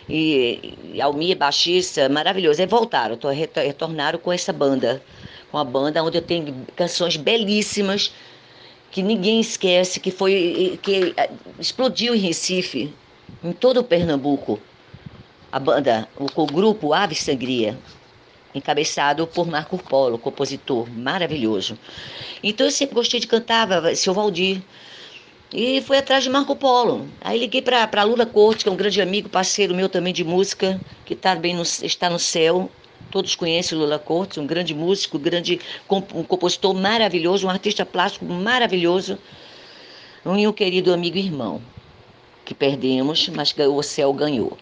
E, 0.08 0.74
e 0.94 1.00
Almir, 1.00 1.36
baixista, 1.36 2.08
maravilhoso. 2.08 2.62
Aí 2.62 2.66
voltaram, 2.66 3.18
retornaram 3.54 4.18
com 4.18 4.32
essa 4.32 4.52
banda, 4.52 5.02
com 5.52 5.58
a 5.58 5.64
banda 5.64 6.02
onde 6.02 6.16
eu 6.16 6.22
tenho 6.22 6.66
canções 6.74 7.16
belíssimas 7.16 8.10
que 8.90 9.02
ninguém 9.02 9.40
esquece, 9.40 10.00
que 10.00 10.10
foi 10.10 10.78
que 10.82 11.14
eh, 11.16 11.30
explodiu 11.58 12.14
em 12.14 12.18
Recife, 12.18 12.92
em 13.42 13.52
todo 13.52 13.80
o 13.80 13.84
Pernambuco. 13.84 14.60
A 15.52 15.58
banda, 15.58 16.08
o, 16.16 16.46
grupo 16.46 16.92
Ave 16.92 17.14
Sangria, 17.14 17.76
encabeçado 18.54 19.26
por 19.26 19.46
Marco 19.48 19.76
Polo, 19.78 20.18
compositor 20.18 20.88
maravilhoso. 20.88 21.76
Então 22.42 22.66
eu 22.66 22.70
sempre 22.70 22.94
gostei 22.94 23.18
de 23.18 23.26
cantar, 23.26 23.68
seu 23.96 24.14
Valdir. 24.14 24.62
E 25.52 25.80
fui 25.80 25.96
atrás 25.96 26.22
de 26.22 26.30
Marco 26.30 26.54
Polo. 26.54 27.08
Aí 27.20 27.36
liguei 27.36 27.60
para 27.60 28.04
Lula 28.04 28.24
Corte, 28.24 28.62
que 28.62 28.68
é 28.68 28.72
um 28.72 28.76
grande 28.76 29.02
amigo, 29.02 29.28
parceiro 29.28 29.74
meu 29.74 29.88
também 29.88 30.12
de 30.12 30.22
música, 30.22 30.80
que 31.04 31.16
tá 31.16 31.34
bem 31.34 31.54
no, 31.54 31.62
está 31.62 32.08
no 32.08 32.20
céu, 32.20 32.70
Todos 33.10 33.34
conhecem 33.34 33.76
Lula 33.76 33.98
Cortes, 33.98 34.38
um 34.38 34.46
grande 34.46 34.74
músico, 34.74 35.18
grande 35.18 35.60
um 36.14 36.22
compositor 36.22 36.74
maravilhoso, 36.74 37.46
um 37.46 37.50
artista 37.50 37.84
plástico 37.84 38.24
maravilhoso. 38.24 39.18
Um, 40.24 40.48
um 40.48 40.52
querido 40.52 40.92
amigo 40.92 41.16
e 41.16 41.20
irmão, 41.20 41.60
que 42.44 42.54
perdemos, 42.54 43.28
mas 43.28 43.54
o 43.58 43.82
céu 43.82 44.12
ganhou. 44.12 44.56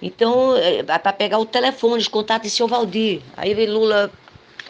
Então, 0.00 0.56
é, 0.56 0.82
para 0.82 1.12
pegar 1.12 1.38
o 1.38 1.46
telefone, 1.46 1.98
os 1.98 2.08
contatos 2.08 2.50
de 2.50 2.56
seu 2.56 2.66
Valdir. 2.66 3.20
Aí 3.36 3.54
Lula 3.66 4.10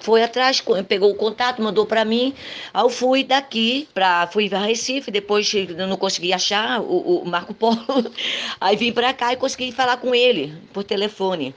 foi 0.03 0.23
atrás, 0.23 0.63
pegou 0.87 1.11
o 1.11 1.15
contato, 1.15 1.63
mandou 1.63 1.87
para 1.87 2.05
mim. 2.05 2.35
Aí 2.75 2.83
eu 2.83 2.91
fui 2.91 3.25
daqui 3.25 3.89
para 3.95 4.27
fui 4.27 4.49
para 4.49 4.59
Recife, 4.59 5.11
depois 5.11 5.51
não 5.77 5.97
consegui 5.97 6.33
achar 6.33 6.81
o, 6.81 7.23
o 7.23 7.25
Marco 7.25 7.55
Polo. 7.55 7.79
Aí 8.61 8.77
vim 8.77 8.93
para 8.93 9.15
cá 9.15 9.33
e 9.33 9.37
consegui 9.37 9.73
falar 9.73 9.97
com 9.97 10.15
ele 10.15 10.53
por 10.73 10.85
telefone. 10.85 11.55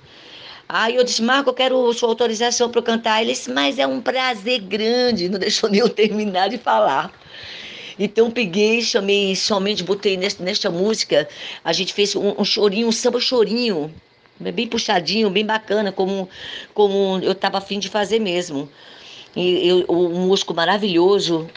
Aí 0.68 0.96
eu 0.96 1.04
disse, 1.04 1.22
Marco, 1.22 1.50
eu 1.50 1.54
quero 1.54 1.94
sua 1.94 2.10
autorização 2.10 2.70
para 2.70 2.82
cantar. 2.82 3.22
Ele 3.22 3.32
disse, 3.32 3.52
mas 3.52 3.78
é 3.78 3.86
um 3.86 4.02
prazer 4.02 4.60
grande. 4.62 5.30
Não 5.30 5.40
deixou 5.40 5.70
nem 5.70 5.82
eu 5.82 5.90
terminar 5.90 6.50
de 6.50 6.58
falar. 6.58 7.12
Então 7.98 8.30
peguei, 8.30 8.82
chamei, 8.82 9.36
somente 9.36 9.84
botei 9.84 10.18
nesta, 10.18 10.44
nesta 10.44 10.70
música, 10.70 11.28
a 11.64 11.72
gente 11.72 11.94
fez 11.94 12.16
um, 12.16 12.36
um 12.38 12.44
chorinho, 12.44 12.88
um 12.88 12.92
samba 12.92 13.22
chorinho, 13.22 13.94
bem 14.38 14.68
puxadinho, 14.68 15.30
bem 15.30 15.46
bacana, 15.46 15.92
como, 15.92 16.28
como 16.74 17.20
eu 17.24 17.32
estava 17.32 17.58
afim 17.58 17.80
de 17.80 17.88
fazer 17.88 18.20
mesmo. 18.20 18.70
E 19.36 19.68
eu, 19.68 19.86
um 19.90 20.28
músico 20.28 20.54
maravilhoso, 20.54 21.50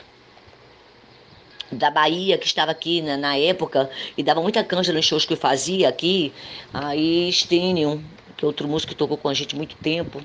da 1.70 1.90
Bahia, 1.90 2.38
que 2.38 2.46
estava 2.46 2.70
aqui 2.70 3.02
na, 3.02 3.16
na, 3.16 3.36
época, 3.36 3.90
e 4.16 4.22
dava 4.22 4.40
muita 4.40 4.64
canja 4.64 4.92
nos 4.92 5.04
shows 5.04 5.24
que 5.24 5.34
eu 5.34 5.36
fazia 5.36 5.88
aqui, 5.88 6.32
aí 6.72 7.30
Stênio, 7.30 8.02
que 8.38 8.44
é 8.44 8.46
outro 8.46 8.68
músico 8.68 8.92
que 8.92 8.98
tocou 8.98 9.18
com 9.18 9.28
a 9.28 9.34
gente 9.34 9.56
muito 9.56 9.74
tempo, 9.76 10.22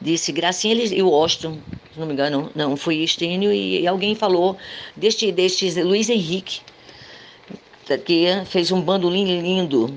disse 0.00 0.32
Gracinha 0.32 0.74
e 0.74 1.02
o 1.02 1.14
Austin, 1.14 1.62
se 1.94 2.00
não 2.00 2.06
me 2.06 2.12
engano, 2.12 2.50
não, 2.54 2.76
foi 2.76 2.96
Estênio, 2.96 3.52
e, 3.52 3.80
e 3.80 3.86
alguém 3.86 4.16
falou 4.16 4.56
deste, 4.96 5.30
deste 5.30 5.70
Luiz 5.82 6.10
Henrique, 6.10 6.60
que 8.04 8.26
fez 8.46 8.72
um 8.72 8.80
bandolim 8.80 9.40
lindo 9.40 9.94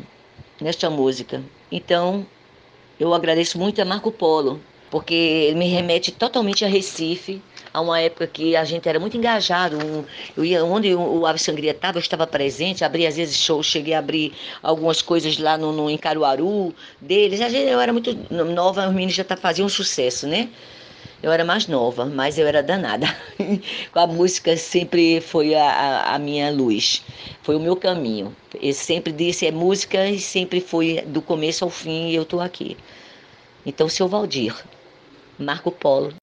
nesta 0.62 0.88
música. 0.90 1.44
Então, 1.72 2.26
eu 3.00 3.14
agradeço 3.14 3.58
muito 3.58 3.82
a 3.82 3.86
Marco 3.86 4.12
Polo, 4.12 4.62
porque 4.92 5.14
ele 5.14 5.58
me 5.58 5.68
remete 5.68 6.12
totalmente 6.12 6.64
a 6.64 6.68
Recife, 6.68 7.42
a 7.76 7.82
uma 7.82 8.00
época 8.00 8.26
que 8.26 8.56
a 8.56 8.64
gente 8.64 8.88
era 8.88 8.98
muito 8.98 9.18
engajado. 9.18 9.78
eu 10.38 10.46
ia 10.46 10.64
onde 10.64 10.96
o 10.96 11.26
Ave 11.26 11.38
Sangria 11.38 11.72
estava, 11.72 11.98
eu 11.98 12.00
estava 12.00 12.26
presente, 12.26 12.86
abri 12.86 13.06
às 13.06 13.18
vezes 13.18 13.38
shows, 13.38 13.66
cheguei 13.66 13.94
a 13.94 14.00
abrir 14.00 14.32
algumas 14.64 15.02
coisas 15.02 15.38
lá 15.38 15.58
no, 15.58 15.74
no 15.74 15.90
em 15.90 15.98
Caruaru 15.98 16.74
deles. 17.02 17.42
A 17.42 17.50
gente, 17.50 17.70
eu 17.70 17.82
era 17.82 17.92
muito 17.92 18.18
nova, 18.32 18.88
os 18.88 18.94
meninos 18.94 19.14
já 19.14 19.26
tá, 19.26 19.36
faziam 19.36 19.66
um 19.66 19.70
sucesso, 19.70 20.26
né? 20.26 20.48
Eu 21.22 21.34
era 21.34 21.44
mais 21.44 21.68
nova, 21.68 22.06
mas 22.06 22.38
eu 22.40 22.48
era 22.48 22.64
danada. 22.64 23.08
A 23.94 24.08
música 24.08 24.56
sempre 24.56 25.20
foi 25.20 25.54
a, 25.56 25.64
a, 25.64 26.16
a, 26.16 26.20
minha 26.20 26.52
luz, 26.52 27.04
foi 27.42 27.58
o 27.58 27.60
meu 27.60 27.76
caminho. 27.76 28.34
Eu 28.62 28.74
sempre 28.74 29.12
disse 29.12 29.46
é 29.46 29.52
música 29.52 30.08
e 30.08 30.20
sempre 30.20 30.62
foi 30.62 31.02
do 31.08 31.22
começo 31.22 31.66
ao 31.66 31.70
fim 31.70 32.10
e 32.10 32.16
eu 32.16 32.24
estou 32.24 32.40
aqui. 32.40 32.78
Então, 33.66 33.90
seu 33.90 34.08
Valdir, 34.08 34.56
Marco 35.38 35.72
Polo. 35.72 36.14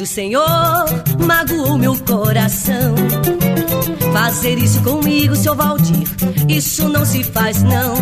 Valdir, 0.00 0.02
o 0.02 0.06
Senhor 0.06 0.86
magoou 1.26 1.78
meu 1.78 1.96
coração. 2.00 2.94
Fazer 4.12 4.58
isso 4.58 4.82
comigo, 4.82 5.36
seu 5.36 5.54
Valdir, 5.54 6.06
isso 6.48 6.88
não 6.88 7.04
se 7.04 7.22
faz 7.22 7.62
não. 7.62 7.94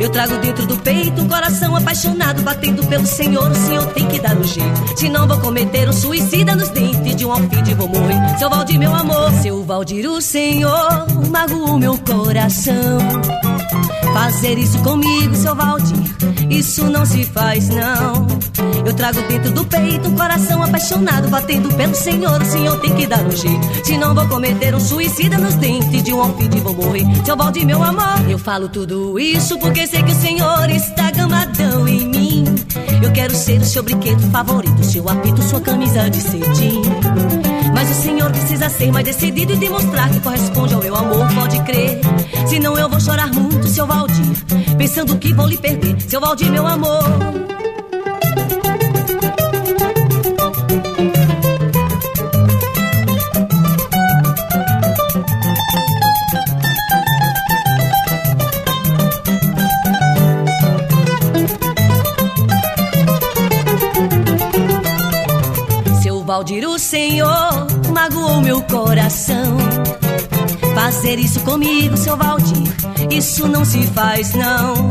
Eu 0.00 0.10
trago 0.10 0.36
dentro 0.38 0.66
do 0.66 0.76
peito 0.78 1.22
um 1.22 1.28
coração 1.28 1.74
apaixonado, 1.76 2.42
batendo 2.42 2.84
pelo 2.86 3.06
Senhor. 3.06 3.50
O 3.50 3.54
Senhor 3.54 3.86
tem 3.88 4.06
que 4.08 4.20
dar 4.20 4.36
um 4.36 4.44
jeito. 4.44 4.98
Se 4.98 5.08
não 5.08 5.26
vou 5.26 5.40
cometer 5.40 5.88
um 5.88 5.92
suicida 5.92 6.54
nos 6.54 6.68
dentes 6.70 7.16
de 7.16 7.24
um 7.24 7.32
alfide, 7.32 7.74
vou 7.74 7.88
morrer. 7.88 8.38
Seu 8.38 8.50
Valdir, 8.50 8.78
meu 8.78 8.94
amor, 8.94 9.32
seu 9.42 9.62
Valdir, 9.64 10.08
o 10.08 10.20
Senhor 10.20 11.06
magoou 11.30 11.78
meu 11.78 11.96
coração. 11.98 12.98
Fazer 14.14 14.56
isso 14.58 14.78
comigo, 14.78 15.34
seu 15.34 15.56
Valdir, 15.56 15.98
isso 16.48 16.84
não 16.84 17.04
se 17.04 17.24
faz 17.24 17.68
não. 17.68 18.28
Eu 18.86 18.94
trago 18.94 19.20
dentro 19.22 19.50
do 19.50 19.64
peito 19.66 20.08
um 20.08 20.14
coração 20.14 20.62
apaixonado, 20.62 21.28
batendo 21.28 21.68
pelo 21.74 21.94
Senhor. 21.96 22.40
O 22.40 22.44
Senhor 22.44 22.78
tem 22.78 22.94
que 22.94 23.08
dar 23.08 23.26
um 23.26 23.32
jeito. 23.32 23.84
Se 23.84 23.98
não 23.98 24.14
vou 24.14 24.26
cometer 24.28 24.72
um 24.72 24.78
suicida 24.78 25.36
nos 25.36 25.54
dentes 25.56 26.00
de 26.04 26.12
um 26.12 26.20
alfide, 26.22 26.60
vou 26.60 26.74
morrer. 26.74 27.04
Seu 27.24 27.36
Valdir, 27.36 27.66
meu 27.66 27.82
amor, 27.82 28.30
eu 28.30 28.38
falo 28.38 28.68
tudo 28.68 29.18
isso 29.18 29.58
porque 29.58 29.84
sei 29.84 30.04
que 30.04 30.12
o 30.12 30.20
Senhor 30.20 30.70
está 30.70 31.10
gamadão 31.10 31.88
em 31.88 32.06
mim. 32.06 32.44
Eu 33.02 33.10
quero 33.12 33.34
ser 33.34 33.60
o 33.60 33.64
seu 33.64 33.82
brinquedo 33.82 34.20
favorito, 34.30 34.84
seu 34.84 35.08
apito, 35.08 35.42
sua 35.42 35.60
camisa 35.60 36.08
de 36.08 36.20
cetim. 36.20 36.82
Mas 37.84 37.98
o 37.98 38.02
senhor 38.02 38.30
precisa 38.30 38.70
ser 38.70 38.90
mais 38.90 39.04
decidido 39.04 39.52
e 39.52 39.56
demonstrar 39.56 40.08
que 40.08 40.18
corresponde 40.18 40.72
ao 40.72 40.80
meu 40.80 40.96
amor, 40.96 41.28
pode 41.34 41.62
crer. 41.64 42.00
Senão 42.48 42.78
eu 42.78 42.88
vou 42.88 42.98
chorar 42.98 43.30
muito, 43.30 43.68
seu 43.68 43.86
Valdir, 43.86 44.24
pensando 44.78 45.18
que 45.18 45.34
vou 45.34 45.46
lhe 45.46 45.58
perder, 45.58 46.00
seu 46.00 46.18
Valdir, 46.18 46.50
meu 46.50 46.66
amor. 46.66 47.04
Valdir, 66.34 66.66
o 66.66 66.78
Senhor 66.80 67.63
magoou 68.14 68.40
meu 68.40 68.62
coração. 68.62 69.58
Fazer 70.74 71.18
isso 71.18 71.40
comigo, 71.40 71.96
seu 71.96 72.16
Valdir, 72.16 72.62
isso 73.10 73.48
não 73.48 73.64
se 73.64 73.82
faz 73.88 74.32
não. 74.34 74.88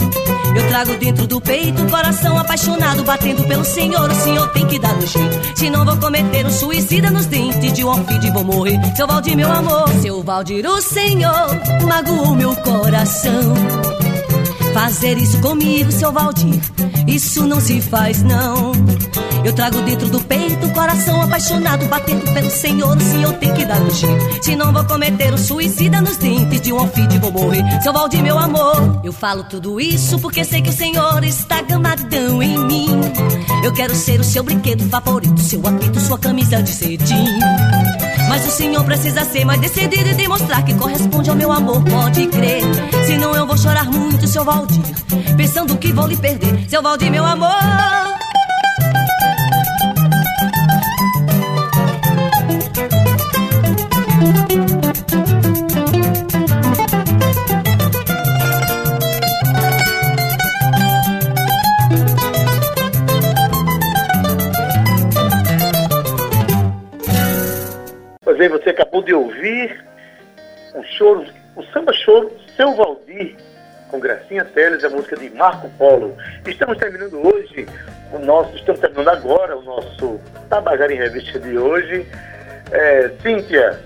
Eu 0.56 0.68
trago 0.68 0.98
dentro 0.98 1.26
do 1.26 1.42
peito 1.42 1.82
um 1.82 1.90
coração 1.90 2.38
apaixonado, 2.38 3.04
batendo 3.04 3.44
pelo 3.48 3.64
Senhor. 3.64 4.10
O 4.10 4.16
Senhor 4.16 4.48
tem 4.50 4.68
que 4.68 4.80
dar 4.80 4.96
um 4.96 5.08
jeito. 5.08 5.58
Se 5.58 5.70
não 5.70 5.86
vou 5.86 5.98
cometer 5.98 6.46
um 6.46 6.52
suicida 6.52 7.10
nos 7.10 7.26
dentes 7.26 7.74
de 7.74 7.84
um 7.84 7.90
alfide, 7.90 8.32
vou 8.32 8.44
morrer. 8.44 8.80
Seu 8.96 9.08
Valdir, 9.08 9.36
meu 9.36 9.52
amor, 9.52 9.88
seu 10.02 10.22
Valdir, 10.22 10.66
o 10.66 10.82
Senhor 10.82 11.50
magoou 11.88 12.36
meu 12.36 12.56
coração. 12.58 13.54
fazer 14.74 15.18
isso 15.18 15.40
comigo, 15.40 15.92
seu 15.92 16.12
Valdir. 16.12 16.60
Isso 17.08 17.46
não 17.46 17.60
se 17.62 17.80
faz, 17.82 18.22
não. 18.24 18.72
Eu 19.44 19.54
trago 19.54 19.82
dentro 19.82 20.08
do 20.10 20.20
peito 20.22 20.66
o 20.66 20.72
coração 20.72 21.22
apaixonado, 21.22 21.86
batendo 21.88 22.32
pelo 22.34 22.50
Senhor. 22.50 23.00
Se 23.02 23.22
eu 23.22 23.34
tenho 23.34 23.54
que 23.54 23.66
dar 23.66 23.82
um 23.82 23.90
jeito, 23.90 24.44
se 24.44 24.56
não 24.56 24.72
vou 24.72 24.84
cometer 24.86 25.34
o 25.34 25.38
suicida 25.38 26.02
nos 26.02 26.18
dentes 26.18 26.62
de 26.62 26.72
um 26.72 26.80
alfide, 26.80 27.20
vou 27.20 27.32
morrer. 27.32 27.64
Seu 27.82 27.92
Valdir, 27.92 28.24
meu 28.24 28.38
amor, 28.38 29.02
eu 29.04 29.12
falo 29.12 29.44
tudo 29.44 29.80
isso 29.80 30.18
porque 30.20 30.44
sei 30.46 30.62
que 30.62 30.70
o 30.70 30.74
Senhor 30.74 31.24
está 31.24 31.62
gamadão 31.62 32.42
em 32.42 32.58
mim. 32.58 32.88
Eu 33.64 33.74
quero 33.74 33.96
ser 33.96 34.20
o 34.20 34.24
seu 34.24 34.44
brinquedo 34.44 34.88
favorito, 34.90 35.40
seu 35.42 35.66
apito, 35.66 36.00
sua 36.00 36.18
camisa 36.18 36.62
de 36.62 36.70
cetim. 36.70 37.28
Mas 38.30 38.48
o 38.48 38.52
senhor 38.52 38.84
precisa 38.84 39.24
ser 39.26 39.46
mais 39.46 39.60
decidido 39.60 40.10
e 40.10 40.14
demonstrar 40.14 40.64
que 40.66 40.74
corresponde 40.74 41.30
ao 41.30 41.36
meu 41.36 41.52
amor, 41.52 41.84
pode 41.84 42.28
crer. 42.28 42.64
Senão 43.06 43.36
eu 43.36 43.46
vou 43.46 43.58
chorar 43.58 43.86
muito, 43.86 44.28
seu 44.28 44.44
Valdir, 44.44 44.82
pensando 45.38 45.78
que 45.78 45.92
vou 45.92 46.08
lhe 46.08 46.18
perder. 46.18 46.68
Seu 46.70 46.82
Valdir, 46.82 47.12
meu 47.12 47.26
amor. 47.26 48.23
Ouvir 69.44 69.84
o 70.74 70.84
choro, 70.84 71.26
o 71.56 71.64
samba 71.66 71.92
choro 71.92 72.32
Seu 72.56 72.74
Valdir, 72.76 73.36
com 73.90 74.00
Gracinha 74.00 74.46
Teles, 74.46 74.84
a 74.84 74.90
música 74.90 75.18
de 75.18 75.30
Marco 75.32 75.70
Polo. 75.78 76.16
Estamos 76.48 76.78
terminando 76.78 77.28
hoje 77.28 77.68
o 78.14 78.20
nosso, 78.20 78.56
estamos 78.56 78.80
terminando 78.80 79.10
agora 79.10 79.58
o 79.58 79.62
nosso 79.62 80.20
Tabajara 80.50 80.94
em 80.94 80.98
Revista 80.98 81.40
de 81.40 81.58
hoje. 81.58 82.08
É, 82.72 83.12
Cíntia, 83.22 83.80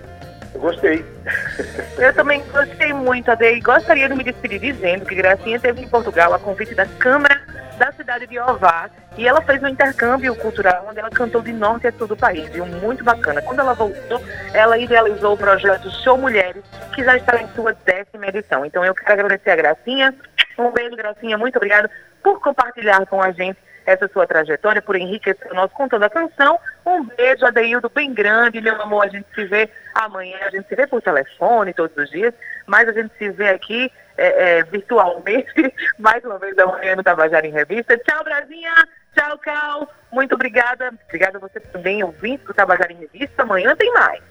eu 0.54 0.62
gostei. 0.62 1.04
Eu 1.98 2.14
também 2.14 2.42
gostei 2.54 2.94
muito, 2.94 3.30
Ade, 3.30 3.46
e 3.46 3.60
gostaria 3.60 4.08
de 4.08 4.16
me 4.16 4.24
despedir 4.24 4.60
dizendo 4.60 5.06
que 5.06 5.16
Gracinha 5.16 5.60
teve 5.60 5.82
em 5.82 5.90
Portugal 5.90 6.34
a 6.34 6.40
convite 6.40 6.76
da 6.76 6.86
Câmara 6.86 7.47
da 7.78 7.92
cidade 7.92 8.28
de 8.28 8.40
Ovar 8.40 8.90
e 9.18 9.28
ela 9.28 9.42
fez 9.42 9.62
um 9.62 9.68
intercâmbio 9.68 10.36
cultural 10.36 10.86
onde 10.90 11.00
ela 11.00 11.10
cantou 11.10 11.42
de 11.42 11.54
norte 11.54 11.88
a 11.88 11.92
sul 11.92 12.08
do 12.08 12.18
país, 12.18 12.50
viu? 12.50 12.66
Muito 12.66 13.04
bacana. 13.04 13.42
Quando 13.42 13.60
ela 13.60 13.74
voltou, 13.74 14.22
ela 14.54 14.78
idealizou 14.78 15.34
o 15.34 15.38
projeto 15.38 15.90
Show 16.04 16.18
Mulheres, 16.18 16.64
que 16.94 17.04
já 17.04 17.16
está 17.16 17.42
em 17.42 17.48
sua 17.50 17.74
décima 17.86 18.28
edição. 18.28 18.66
Então 18.66 18.84
eu 18.84 18.94
quero 18.94 19.14
agradecer 19.14 19.52
a 19.52 19.56
Gracinha. 19.56 20.14
Um 20.58 20.72
beijo, 20.72 20.96
Gracinha. 20.96 21.38
Muito 21.38 21.56
obrigada 21.58 21.90
por 22.24 22.42
compartilhar 22.42 23.06
com 23.06 23.22
a 23.22 23.32
gente 23.32 23.60
essa 23.86 24.08
sua 24.10 24.28
trajetória, 24.28 24.82
por 24.82 24.98
enriquecer 24.98 25.50
o 25.50 25.56
nosso 25.56 25.74
contando 25.74 26.04
a 26.04 26.10
canção. 26.10 26.60
Um 26.86 27.06
beijo, 27.06 27.46
Adeildo, 27.46 27.90
bem 27.90 28.14
grande, 28.14 28.60
meu 28.60 28.82
amor. 28.82 29.06
A 29.06 29.08
gente 29.08 29.26
se 29.34 29.46
vê 29.46 29.70
amanhã, 29.96 30.38
a 30.42 30.50
gente 30.50 30.68
se 30.68 30.76
vê 30.76 30.86
por 30.86 31.02
telefone 31.02 31.74
todos 31.74 31.96
os 31.96 32.10
dias, 32.10 32.34
mas 32.66 32.90
a 32.90 32.92
gente 32.92 33.18
se 33.18 33.30
vê 33.30 33.48
aqui 33.50 33.90
é, 34.18 34.60
é, 34.60 34.64
virtualmente, 34.64 35.74
mais 36.00 36.24
uma 36.26 36.38
vez 36.38 36.58
amanhã 36.58 36.96
no 36.96 37.04
Tabajara 37.04 37.46
em 37.46 37.52
Revista. 37.52 37.98
Tchau, 37.98 38.24
Brasinha! 38.24 38.74
Tchau, 39.16 39.38
Cal! 39.40 39.90
Muito 40.12 40.36
obrigada. 40.36 40.92
Obrigada 41.06 41.38
a 41.38 41.42
você 41.42 41.60
também, 41.60 42.04
ouvinte 42.04 42.44
do 42.46 42.54
Tabajara 42.54 42.92
em 42.92 42.98
Revista. 42.98 43.44
Amanhã 43.44 43.76
tem 43.76 43.92
mais. 43.94 44.22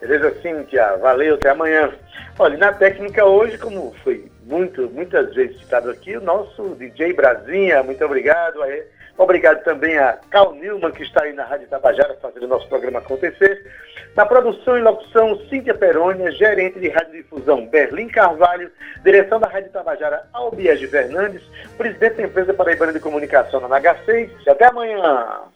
Beleza, 0.00 0.34
Cíntia. 0.40 0.96
Valeu, 0.98 1.34
até 1.34 1.50
amanhã. 1.50 1.92
Olha, 2.38 2.56
na 2.56 2.72
técnica 2.72 3.24
hoje, 3.24 3.58
como 3.58 3.94
foi 4.04 4.30
muito, 4.44 4.88
muitas 4.90 5.34
vezes 5.34 5.58
citado 5.58 5.90
aqui, 5.90 6.16
o 6.16 6.20
nosso 6.20 6.74
DJ 6.76 7.12
Brasinha, 7.12 7.82
muito 7.82 8.04
obrigado. 8.04 8.62
Obrigado 9.18 9.64
também 9.64 9.98
a 9.98 10.16
Cal 10.30 10.54
Nilman, 10.54 10.92
que 10.92 11.02
está 11.02 11.24
aí 11.24 11.32
na 11.32 11.44
Rádio 11.44 11.66
Tabajara 11.66 12.16
fazendo 12.22 12.44
o 12.44 12.48
nosso 12.48 12.68
programa 12.68 13.00
acontecer. 13.00 13.66
Na 14.14 14.24
produção 14.24 14.78
e 14.78 14.80
locução, 14.80 15.36
Cíntia 15.48 15.74
Perônia, 15.74 16.30
gerente 16.30 16.78
de 16.78 16.88
radiodifusão 16.88 17.66
Berlim 17.66 18.08
Carvalho, 18.08 18.70
direção 19.02 19.40
da 19.40 19.48
Rádio 19.48 19.72
Tabajara 19.72 20.24
Albiege 20.32 20.86
Fernandes, 20.86 21.42
presidente 21.76 22.16
da 22.16 22.22
empresa 22.22 22.54
Paraibana 22.54 22.92
de 22.92 23.00
Comunicação 23.00 23.60
na 23.60 23.80
NH6. 23.80 24.30
Até 24.46 24.66
amanhã! 24.66 25.48